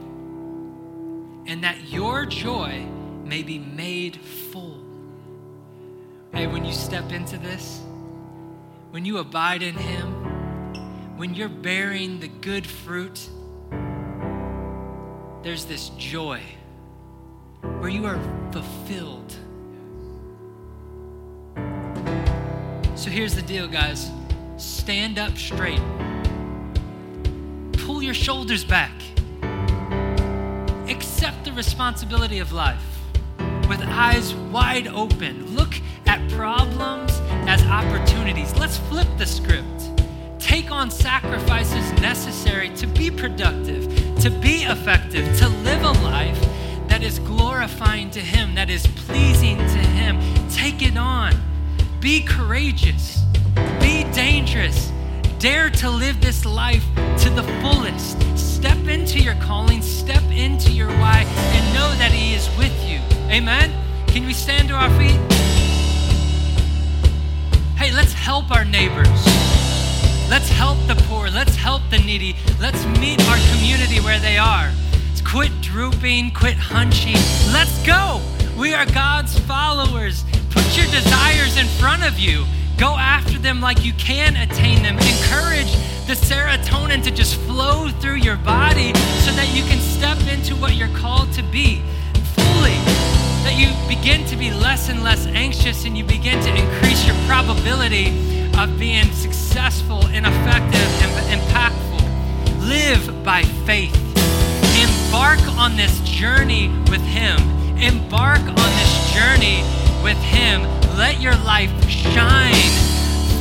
and 1.46 1.62
that 1.66 1.90
your 1.90 2.26
joy 2.26 2.88
may 3.24 3.44
be 3.44 3.58
made 3.58 4.18
full. 4.18 4.84
Hey, 6.34 6.48
when 6.48 6.66
you 6.66 6.74
step 6.74 7.12
into 7.12 7.38
this, 7.38 7.82
when 8.92 9.06
you 9.06 9.20
abide 9.20 9.64
in 9.64 9.76
Him, 9.76 11.18
when 11.18 11.34
you're 11.34 11.50
bearing 11.50 12.20
the 12.20 12.28
good 12.28 12.66
fruit, 12.66 13.30
there's 15.44 15.66
this 15.66 15.90
joy 15.90 16.42
where 17.80 17.90
you 17.90 18.06
are 18.06 18.20
fulfilled. 18.52 19.36
So 22.96 23.10
here's 23.10 23.36
the 23.36 23.42
deal, 23.42 23.68
guys 23.68 24.12
stand 24.58 25.20
up 25.20 25.38
straight, 25.38 25.82
pull 27.74 28.02
your 28.02 28.14
shoulders 28.14 28.64
back, 28.64 28.94
accept 30.88 31.44
the 31.44 31.52
responsibility 31.54 32.40
of 32.40 32.54
life 32.54 32.93
with 33.68 33.82
eyes 33.82 34.34
wide 34.36 34.88
open. 34.88 35.56
Look 35.56 35.74
at 36.06 36.30
problems 36.32 37.12
as 37.48 37.64
opportunities. 37.66 38.56
Let's 38.56 38.78
flip 38.78 39.08
the 39.18 39.26
script. 39.26 39.92
Take 40.40 40.72
on 40.72 40.92
sacrifices 40.92 41.92
necessary 42.02 42.70
to 42.76 42.88
be 42.88 43.10
productive, 43.10 43.84
to 44.20 44.30
be 44.30 44.64
effective, 44.64 45.38
to 45.40 45.48
live 45.50 45.84
a 45.84 45.92
life 46.04 46.40
that 46.88 47.02
is 47.02 47.20
glorifying 47.20 48.12
to 48.12 48.20
Him, 48.20 48.56
that 48.56 48.70
is 48.70 48.86
pleasing 48.86 49.58
to 49.58 49.64
Him. 49.64 50.20
Take 50.50 50.82
it 50.82 50.98
on. 50.98 51.34
Be 52.00 52.22
courageous. 52.22 53.24
Be 53.80 54.04
dangerous. 54.14 54.92
Dare 55.40 55.70
to 55.70 55.90
live 55.90 56.22
this 56.22 56.46
life 56.46 56.86
to 57.20 57.30
the 57.30 57.44
fullest. 57.62 58.18
Step 58.38 58.88
into 58.88 59.20
your 59.20 59.36
calling, 59.36 59.82
step 59.82 60.24
into 60.32 60.72
your 60.72 60.88
why, 60.88 61.26
and 61.28 61.74
know 61.74 61.94
that 61.96 62.12
He 62.12 62.34
is 62.34 62.50
with 62.58 62.74
you. 62.88 63.13
Amen? 63.34 63.74
Can 64.06 64.28
we 64.28 64.34
stand 64.34 64.68
to 64.68 64.76
our 64.76 64.92
feet? 64.92 65.20
Hey, 67.76 67.92
let's 67.92 68.14
help 68.14 68.52
our 68.52 68.64
neighbors. 68.64 69.08
Let's 70.30 70.50
help 70.50 70.78
the 70.86 70.94
poor. 71.08 71.32
Let's 71.32 71.56
help 71.56 71.82
the 71.90 71.98
needy. 71.98 72.36
Let's 72.62 72.86
meet 73.00 73.20
our 73.28 73.38
community 73.52 74.00
where 74.02 74.20
they 74.20 74.38
are. 74.38 74.72
Let's 75.08 75.22
quit 75.22 75.50
drooping, 75.62 76.34
quit 76.36 76.58
hunching. 76.58 77.18
Let's 77.52 77.84
go. 77.84 78.22
We 78.56 78.76
are 78.76 78.86
God's 78.86 79.40
followers. 79.40 80.26
Put 80.52 80.78
your 80.78 80.86
desires 80.92 81.58
in 81.58 81.66
front 81.66 82.06
of 82.06 82.20
you. 82.20 82.46
Go 82.78 82.96
after 82.96 83.40
them 83.40 83.60
like 83.62 83.84
you 83.84 83.94
can 83.94 84.36
attain 84.36 84.84
them. 84.84 84.96
Encourage 85.00 85.74
the 86.06 86.14
serotonin 86.14 87.04
to 87.04 87.10
just 87.10 87.38
flow 87.38 87.90
through 88.00 88.18
your 88.18 88.38
body 88.38 88.94
so 89.26 89.32
that 89.32 89.50
you 89.56 89.64
can 89.64 89.80
step 89.80 90.20
into 90.32 90.56
what 90.56 90.76
you're 90.76 90.96
called 90.96 91.34
to 91.34 91.42
be 91.42 91.82
that 93.44 93.60
you 93.60 93.68
begin 93.94 94.26
to 94.28 94.38
be 94.38 94.52
less 94.52 94.90
and 94.90 95.04
less 95.04 95.28
anxious 95.28 95.86
and 95.86 95.98
you 95.98 96.04
begin 96.04 96.42
to 96.42 96.50
increase 96.50 97.06
your 97.06 97.16
probability 97.28 98.08
of 98.58 98.80
being 98.80 99.12
successful 99.12 100.06
and 100.08 100.26
effective 100.26 100.90
and 101.04 101.42
impactful. 101.42 102.68
Live 102.68 103.24
by 103.24 103.44
faith. 103.66 103.94
Embark 104.80 105.40
on 105.58 105.76
this 105.76 106.00
journey 106.02 106.70
with 106.90 107.02
Him. 107.02 107.38
Embark 107.78 108.40
on 108.40 108.56
this 108.56 109.14
journey 109.14 109.62
with 110.04 110.18
Him. 110.18 110.62
Let 110.96 111.20
your 111.20 111.36
life 111.38 111.72
shine. 111.90 112.54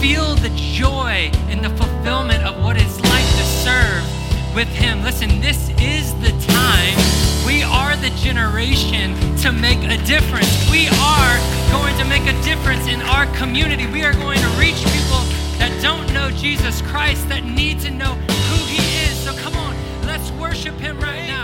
Feel 0.00 0.34
the 0.34 0.50
joy 0.56 1.30
and 1.48 1.64
the 1.64 1.70
fulfillment 1.70 2.42
of 2.42 2.60
what 2.60 2.76
it's 2.76 3.00
like 3.02 3.26
to 3.38 3.44
serve 3.44 4.54
with 4.54 4.68
Him. 4.68 5.02
Listen, 5.04 5.40
this 5.40 5.70
is 5.78 6.12
the 6.20 6.30
time 6.52 7.31
we 7.46 7.62
are 7.62 7.96
the 7.96 8.10
generation 8.10 9.14
to 9.38 9.52
make 9.52 9.78
a 9.84 9.96
difference. 10.04 10.70
We 10.70 10.88
are 10.88 11.36
going 11.70 11.96
to 11.98 12.04
make 12.04 12.22
a 12.22 12.42
difference 12.42 12.86
in 12.86 13.02
our 13.02 13.26
community. 13.36 13.86
We 13.86 14.04
are 14.04 14.12
going 14.12 14.38
to 14.38 14.48
reach 14.58 14.82
people 14.84 15.22
that 15.58 15.76
don't 15.82 16.12
know 16.12 16.30
Jesus 16.30 16.82
Christ, 16.82 17.28
that 17.28 17.44
need 17.44 17.80
to 17.80 17.90
know 17.90 18.14
who 18.14 18.64
He 18.66 18.82
is. 19.06 19.18
So 19.18 19.32
come 19.34 19.54
on, 19.56 19.74
let's 20.06 20.30
worship 20.32 20.78
Him 20.78 20.98
right 21.00 21.26
now. 21.26 21.41